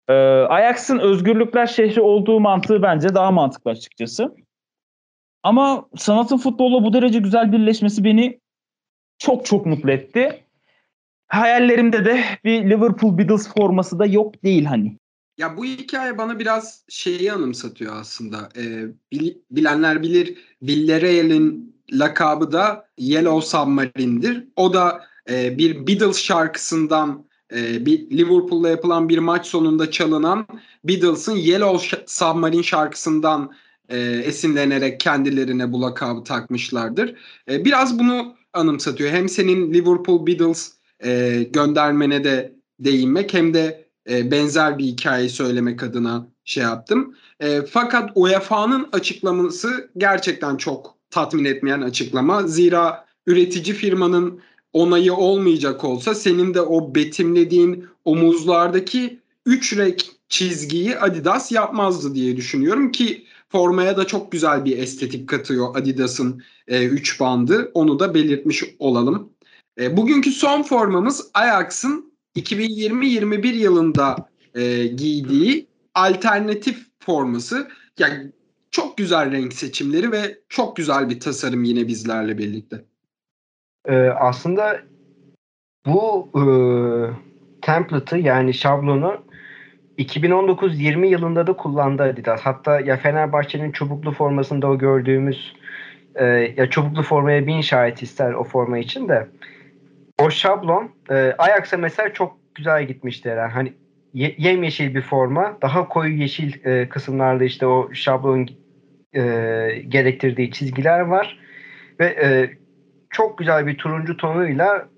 Ee, 0.09 0.13
Ajax'ın 0.49 0.99
özgürlükler 0.99 1.67
şehri 1.67 2.01
olduğu 2.01 2.41
mantığı 2.41 2.83
bence 2.83 3.15
daha 3.15 3.31
mantıklı 3.31 3.71
açıkçası. 3.71 4.35
Ama 5.43 5.89
sanatın 5.97 6.37
futbolla 6.37 6.85
bu 6.85 6.93
derece 6.93 7.19
güzel 7.19 7.53
birleşmesi 7.53 8.05
beni 8.05 8.41
çok 9.19 9.47
çok 9.47 9.67
mutlu 9.67 9.91
etti. 9.91 10.45
Hayallerimde 11.29 12.05
de 12.05 12.25
bir 12.45 12.71
Liverpool 12.71 13.19
Beatles 13.19 13.49
forması 13.55 13.99
da 13.99 14.07
yok 14.07 14.45
değil 14.45 14.65
hani. 14.65 14.99
Ya 15.39 15.57
bu 15.57 15.65
hikaye 15.65 16.19
bana 16.19 16.39
biraz 16.39 16.85
şeyi 16.89 17.33
anımsatıyor 17.33 17.97
aslında. 17.97 18.49
Ee, 18.57 18.85
bilenler 19.51 20.03
bilir 20.03 20.39
Villarreal'in 20.63 21.77
lakabı 21.93 22.53
da 22.53 22.89
Yellow 22.99 23.47
Submarine'dir. 23.47 24.45
O 24.57 24.75
da 24.75 25.05
e, 25.31 25.59
bir 25.59 25.87
Beatles 25.87 26.19
şarkısından 26.19 27.26
e, 27.55 27.87
bir 27.87 28.11
Liverpool'la 28.11 28.69
yapılan 28.69 29.09
bir 29.09 29.19
maç 29.19 29.47
sonunda 29.47 29.91
çalınan 29.91 30.47
Beatles'ın 30.85 31.37
Yellow 31.37 32.03
Submarine 32.07 32.63
şarkısından 32.63 33.53
e, 33.89 33.99
esinlenerek 34.01 35.01
kendilerine 35.01 35.73
bu 35.73 35.83
lakabı 35.83 36.25
takmışlardır. 36.25 37.15
E, 37.51 37.65
biraz 37.65 37.99
bunu 37.99 38.35
anımsatıyor. 38.53 39.11
Hem 39.11 39.29
senin 39.29 39.75
Liverpool 39.75 40.27
Beatles 40.27 40.73
e, 41.05 41.43
göndermene 41.53 42.25
de 42.25 42.53
değinmek 42.81 43.35
hem 43.35 43.55
de 43.55 43.87
e, 44.11 44.31
benzer 44.31 44.79
bir 44.79 44.85
hikaye 44.85 45.29
söylemek 45.29 45.83
adına 45.83 46.29
şey 46.45 46.63
yaptım. 46.63 47.15
Fakat 47.71 48.11
UEFA'nın 48.15 48.89
açıklaması 48.93 49.91
gerçekten 49.97 50.57
çok 50.57 50.95
tatmin 51.11 51.45
etmeyen 51.45 51.81
açıklama. 51.81 52.43
Zira 52.43 53.07
üretici 53.27 53.75
firmanın 53.75 54.41
onayı 54.77 55.15
olmayacak 55.15 55.85
olsa 55.85 56.15
senin 56.15 56.55
de 56.55 56.61
o 56.61 56.95
betimlediğin 56.95 57.87
omuzlardaki 58.05 59.21
üç 59.47 59.77
renk 59.77 60.05
çizgiyi 60.29 60.99
Adidas 60.99 61.53
yapmazdı 61.53 62.15
diye 62.15 62.37
düşünüyorum 62.37 62.93
ki 62.93 63.25
formaya 63.49 63.97
da 63.97 64.07
çok 64.07 64.33
güzel 64.33 64.65
bir 64.65 64.79
estetik 64.79 65.29
katıyor 65.29 65.77
Adidas'ın 65.77 66.43
3 66.69 67.17
e, 67.17 67.21
bandı. 67.21 67.71
Onu 67.75 67.99
da 67.99 68.15
belirtmiş 68.15 68.65
olalım. 68.79 69.31
E, 69.81 69.97
bugünkü 69.97 70.33
son 70.33 70.63
formamız 70.63 71.31
Ajax'ın 71.35 72.13
2020-21 72.37 73.47
yılında 73.47 74.29
e, 74.55 74.87
giydiği 74.87 75.67
alternatif 75.95 76.79
forması. 76.99 77.69
Yani 77.99 78.33
çok 78.71 78.97
güzel 78.97 79.33
renk 79.33 79.53
seçimleri 79.53 80.13
ve 80.13 80.39
çok 80.49 80.77
güzel 80.77 81.11
bir 81.11 81.21
tasarım 81.21 81.65
yine 81.65 81.89
bizlerle 81.89 82.39
birlikte. 82.39 82.85
Ee, 83.87 83.97
aslında 84.09 84.81
bu 85.87 86.29
e, 86.35 86.43
template'ı 87.63 88.19
yani 88.19 88.55
şablonu 88.55 89.25
2019-20 89.99 91.07
yılında 91.07 91.47
da 91.47 91.53
kullandı 91.53 92.03
Adidas. 92.03 92.41
Hatta 92.41 92.81
ya 92.81 92.97
Fenerbahçe'nin 92.97 93.73
çubuklu 93.73 94.13
formasında 94.13 94.69
o 94.69 94.79
gördüğümüz 94.79 95.55
e, 96.15 96.25
ya 96.57 96.71
çubuklu 96.71 97.03
formaya 97.03 97.47
bin 97.47 97.61
şahit 97.61 98.03
ister 98.03 98.33
o 98.33 98.45
forma 98.45 98.79
için 98.79 99.09
de 99.09 99.27
o 100.19 100.31
şablon 100.31 100.91
e, 101.11 101.35
Ajax'a 101.39 101.77
mesela 101.77 102.13
çok 102.13 102.39
güzel 102.55 102.87
gitmişti 102.87 103.31
herhalde. 103.31 103.53
Hani 103.53 103.73
ye, 104.15 104.35
yemyeşil 104.39 104.95
bir 104.95 105.03
forma. 105.03 105.59
Daha 105.63 105.89
koyu 105.89 106.17
yeşil 106.17 106.67
e, 106.67 106.89
kısımlarda 106.89 107.45
işte 107.45 107.67
o 107.67 107.95
şablon 107.95 108.49
e, 109.15 109.23
gerektirdiği 109.89 110.51
çizgiler 110.51 111.01
var. 111.01 111.39
Ve 112.01 112.07
e, 112.07 112.51
çok 113.11 113.39
güzel 113.39 113.67
bir 113.67 113.79
turuncu 113.79 114.17
tonuyla 114.17 114.89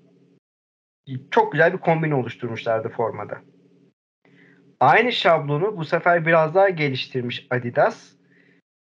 çok 1.31 1.51
güzel 1.51 1.73
bir 1.73 1.77
kombin 1.77 2.11
oluşturmuşlardı 2.11 2.89
formada. 2.89 3.41
Aynı 4.79 5.11
şablonu 5.11 5.77
bu 5.77 5.85
sefer 5.85 6.25
biraz 6.25 6.55
daha 6.55 6.69
geliştirmiş 6.69 7.47
Adidas. 7.49 8.09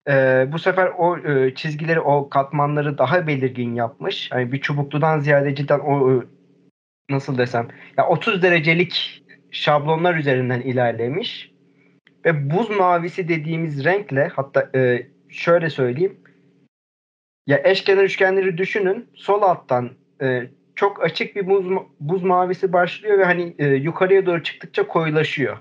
Ee, 0.09 0.49
bu 0.53 0.59
sefer 0.59 0.87
o 0.99 1.19
e, 1.19 1.55
çizgileri, 1.55 2.01
o 2.01 2.29
katmanları 2.29 2.99
daha 2.99 3.27
belirgin 3.27 3.75
yapmış. 3.75 4.31
Yani 4.33 4.53
bir 4.53 4.61
çubukludan 4.61 5.21
ziyade 5.21 5.55
cidden 5.55 5.79
o 5.79 6.13
e, 6.13 6.25
nasıl 7.11 7.39
desem 7.39 7.69
ya 7.99 8.09
30 8.09 8.43
derecelik 8.43 9.23
şablonlar 9.51 10.15
üzerinden 10.15 10.61
ilerlemiş. 10.61 11.55
Ve 12.25 12.51
buz 12.51 12.71
mavisi 12.71 13.29
dediğimiz 13.29 13.85
renkle 13.85 14.29
hatta 14.29 14.71
e, 14.75 15.07
şöyle 15.29 15.71
söyleyeyim. 15.71 16.21
Ya 17.47 17.61
eşkenar 17.65 18.05
üçgenleri 18.05 18.59
düşünün. 18.59 19.09
Sol 19.15 19.43
alttan 19.43 19.91
e, 20.23 20.43
çok 20.75 21.05
açık 21.05 21.37
bir 21.37 21.47
buz, 21.47 21.67
buz 22.01 22.23
mavisi 22.23 22.73
başlıyor 22.73 23.19
ve 23.19 23.25
hani 23.25 23.55
e, 23.59 23.67
yukarıya 23.67 24.27
doğru 24.27 24.43
çıktıkça 24.43 24.87
koyulaşıyor. 24.87 25.59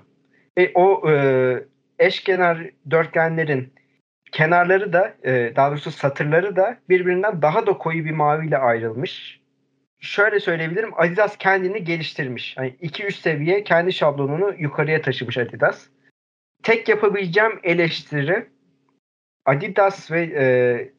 Ve 0.58 0.70
o 0.74 1.10
e, 1.10 1.14
eşkenar 1.98 2.70
dörtgenlerin 2.90 3.72
kenarları 4.32 4.92
da 4.92 5.14
e, 5.24 5.52
daha 5.56 5.70
doğrusu 5.70 5.90
satırları 5.90 6.56
da 6.56 6.78
birbirinden 6.88 7.42
daha 7.42 7.66
da 7.66 7.72
koyu 7.78 8.04
bir 8.04 8.10
maviyle 8.10 8.58
ayrılmış. 8.58 9.40
Şöyle 10.00 10.40
söyleyebilirim 10.40 10.90
Adidas 10.96 11.38
kendini 11.38 11.84
geliştirmiş. 11.84 12.56
Yani 12.56 12.76
2-3 12.82 13.12
seviye 13.12 13.64
kendi 13.64 13.92
şablonunu 13.92 14.54
yukarıya 14.58 15.02
taşımış 15.02 15.38
Adidas. 15.38 15.86
Tek 16.62 16.88
yapabileceğim 16.88 17.60
eleştiri 17.62 18.46
Adidas 19.44 20.10
ve 20.10 20.22
e, 20.22 20.44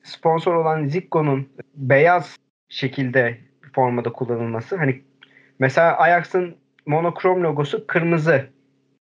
sponsor 0.04 0.56
olan 0.56 0.88
Zico'nun 0.88 1.50
beyaz 1.76 2.38
şekilde 2.70 3.38
formada 3.74 4.12
kullanılması. 4.12 4.76
Hani 4.76 5.02
mesela 5.60 5.98
Ajax'ın 5.98 6.56
monokrom 6.86 7.43
logosu 7.43 7.88
kırmızı 7.88 8.46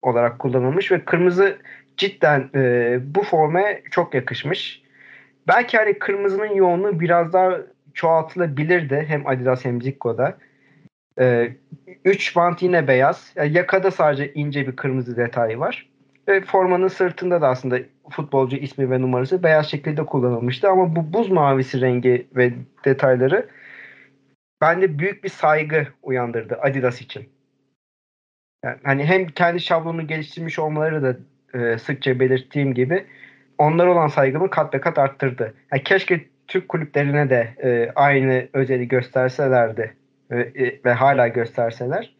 olarak 0.01 0.39
kullanılmış 0.39 0.91
ve 0.91 1.05
kırmızı 1.05 1.57
cidden 1.97 2.49
e, 2.55 2.99
bu 3.15 3.23
formaya 3.23 3.81
çok 3.91 4.13
yakışmış. 4.13 4.83
Belki 5.47 5.77
hani 5.77 5.99
kırmızının 5.99 6.55
yoğunluğu 6.55 6.99
biraz 6.99 7.33
daha 7.33 7.57
çoğaltılabilirdi 7.93 9.05
hem 9.07 9.27
Adidas 9.27 9.65
hem 9.65 9.81
Zico'da. 9.81 10.37
E, 11.19 11.53
üç 12.05 12.35
bant 12.35 12.61
yine 12.61 12.87
beyaz. 12.87 13.31
Yani 13.35 13.57
yakada 13.57 13.91
sadece 13.91 14.33
ince 14.33 14.67
bir 14.67 14.75
kırmızı 14.75 15.17
detayı 15.17 15.59
var. 15.59 15.92
Ve 16.27 16.41
formanın 16.41 16.87
sırtında 16.87 17.41
da 17.41 17.47
aslında 17.47 17.79
futbolcu 18.09 18.57
ismi 18.57 18.91
ve 18.91 19.01
numarası 19.01 19.43
beyaz 19.43 19.67
şekilde 19.67 20.05
kullanılmıştı. 20.05 20.69
Ama 20.69 20.95
bu 20.95 21.13
buz 21.13 21.29
mavisi 21.29 21.81
rengi 21.81 22.27
ve 22.35 22.53
detayları 22.85 23.49
bende 24.61 24.99
büyük 24.99 25.23
bir 25.23 25.29
saygı 25.29 25.87
uyandırdı 26.01 26.59
Adidas 26.61 27.01
için. 27.01 27.29
Yani 28.63 28.77
hani 28.83 29.05
hem 29.05 29.27
kendi 29.27 29.59
şablonunu 29.59 30.07
geliştirmiş 30.07 30.59
olmaları 30.59 31.03
da 31.03 31.17
e, 31.59 31.77
sıkça 31.77 32.19
belirttiğim 32.19 32.73
gibi 32.73 33.05
onlar 33.57 33.87
olan 33.87 34.07
saygımı 34.07 34.49
kat 34.49 34.73
be 34.73 34.81
kat 34.81 34.97
arttırdı. 34.97 35.53
Yani 35.71 35.83
keşke 35.83 36.25
Türk 36.47 36.69
kulüplerine 36.69 37.29
de 37.29 37.53
e, 37.63 37.91
aynı 37.95 38.47
özeli 38.53 38.87
gösterselerdi 38.87 39.95
e, 40.31 40.39
e, 40.39 40.79
ve 40.85 40.93
hala 40.93 41.27
gösterseler. 41.27 42.15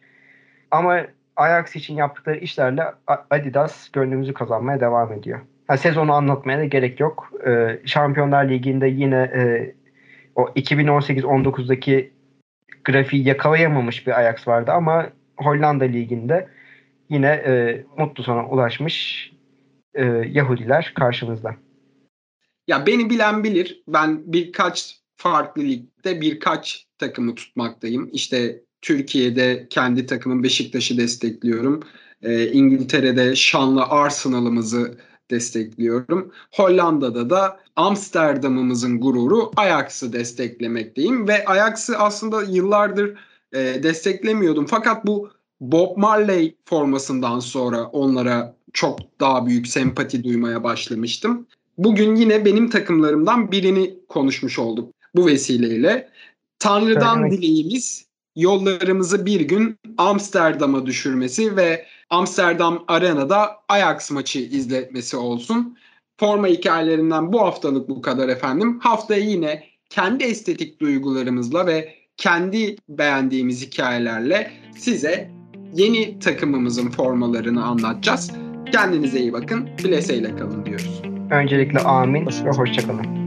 Ama 0.70 1.00
Ajax 1.36 1.76
için 1.76 1.94
yaptıkları 1.96 2.36
işlerle 2.36 2.84
Adidas 3.30 3.88
gönlümüzü 3.88 4.34
kazanmaya 4.34 4.80
devam 4.80 5.12
ediyor. 5.12 5.40
Yani 5.68 5.78
sezonu 5.78 6.12
anlatmaya 6.12 6.58
da 6.58 6.64
gerek 6.64 7.00
yok. 7.00 7.32
E, 7.46 7.80
Şampiyonlar 7.84 8.48
Ligi'nde 8.48 8.86
yine 8.86 9.16
e, 9.16 9.74
o 10.34 10.48
2018-19'daki 10.48 12.12
grafiği 12.84 13.28
yakalayamamış 13.28 14.06
bir 14.06 14.20
Ajax 14.20 14.48
vardı 14.48 14.72
ama 14.72 15.10
Hollanda 15.36 15.84
Ligi'nde 15.84 16.48
yine 17.08 17.28
e, 17.28 17.84
mutlu 17.98 18.22
sona 18.22 18.48
ulaşmış 18.48 19.30
e, 19.94 20.04
Yahudiler 20.06 20.92
karşımızda. 20.94 21.56
Ya 22.68 22.86
beni 22.86 23.10
bilen 23.10 23.44
bilir. 23.44 23.82
Ben 23.88 24.32
birkaç 24.32 24.96
farklı 25.16 25.62
ligde 25.62 26.20
birkaç 26.20 26.86
takımı 26.98 27.34
tutmaktayım. 27.34 28.10
İşte 28.12 28.60
Türkiye'de 28.84 29.66
kendi 29.70 30.06
takımım 30.06 30.42
Beşiktaş'ı 30.42 30.96
destekliyorum. 30.96 31.80
Ee, 32.22 32.46
İngiltere'de 32.52 33.36
şanlı 33.36 33.82
Arsenal'ımızı 33.82 34.98
destekliyorum. 35.30 36.32
Hollanda'da 36.52 37.30
da 37.30 37.60
Amsterdam'ımızın 37.76 39.00
gururu 39.00 39.50
Ajax'ı 39.56 40.12
desteklemekteyim 40.12 41.28
ve 41.28 41.44
Ajax'ı 41.44 41.98
aslında 41.98 42.42
yıllardır 42.42 43.14
e, 43.52 43.82
desteklemiyordum. 43.82 44.66
Fakat 44.66 45.06
bu 45.06 45.30
Bob 45.60 45.96
Marley 45.96 46.56
formasından 46.64 47.38
sonra 47.38 47.84
onlara 47.84 48.56
çok 48.72 49.20
daha 49.20 49.46
büyük 49.46 49.66
sempati 49.68 50.24
duymaya 50.24 50.64
başlamıştım. 50.64 51.46
Bugün 51.78 52.16
yine 52.16 52.44
benim 52.44 52.70
takımlarımdan 52.70 53.52
birini 53.52 53.94
konuşmuş 54.08 54.58
olduk 54.58 54.94
bu 55.14 55.26
vesileyle. 55.26 56.08
Tanrı'dan 56.58 57.14
Söylemek. 57.14 57.32
dileğimiz 57.32 58.13
yollarımızı 58.36 59.26
bir 59.26 59.40
gün 59.40 59.78
Amsterdam'a 59.98 60.86
düşürmesi 60.86 61.56
ve 61.56 61.86
Amsterdam 62.10 62.84
Arena'da 62.88 63.50
Ajax 63.68 64.10
maçı 64.10 64.38
izletmesi 64.38 65.16
olsun. 65.16 65.78
Forma 66.20 66.46
hikayelerinden 66.46 67.32
bu 67.32 67.40
haftalık 67.40 67.88
bu 67.88 68.02
kadar 68.02 68.28
efendim. 68.28 68.78
Haftaya 68.80 69.20
yine 69.20 69.64
kendi 69.90 70.24
estetik 70.24 70.80
duygularımızla 70.80 71.66
ve 71.66 71.94
kendi 72.16 72.76
beğendiğimiz 72.88 73.66
hikayelerle 73.66 74.50
size 74.76 75.30
yeni 75.74 76.18
takımımızın 76.18 76.90
formalarını 76.90 77.64
anlatacağız. 77.64 78.30
Kendinize 78.72 79.20
iyi 79.20 79.32
bakın. 79.32 79.68
Bileseyle 79.84 80.36
kalın 80.36 80.66
diyoruz. 80.66 81.02
Öncelikle 81.30 81.78
amin 81.78 82.26
ve 82.26 82.50
hoşçakalın. 82.50 83.23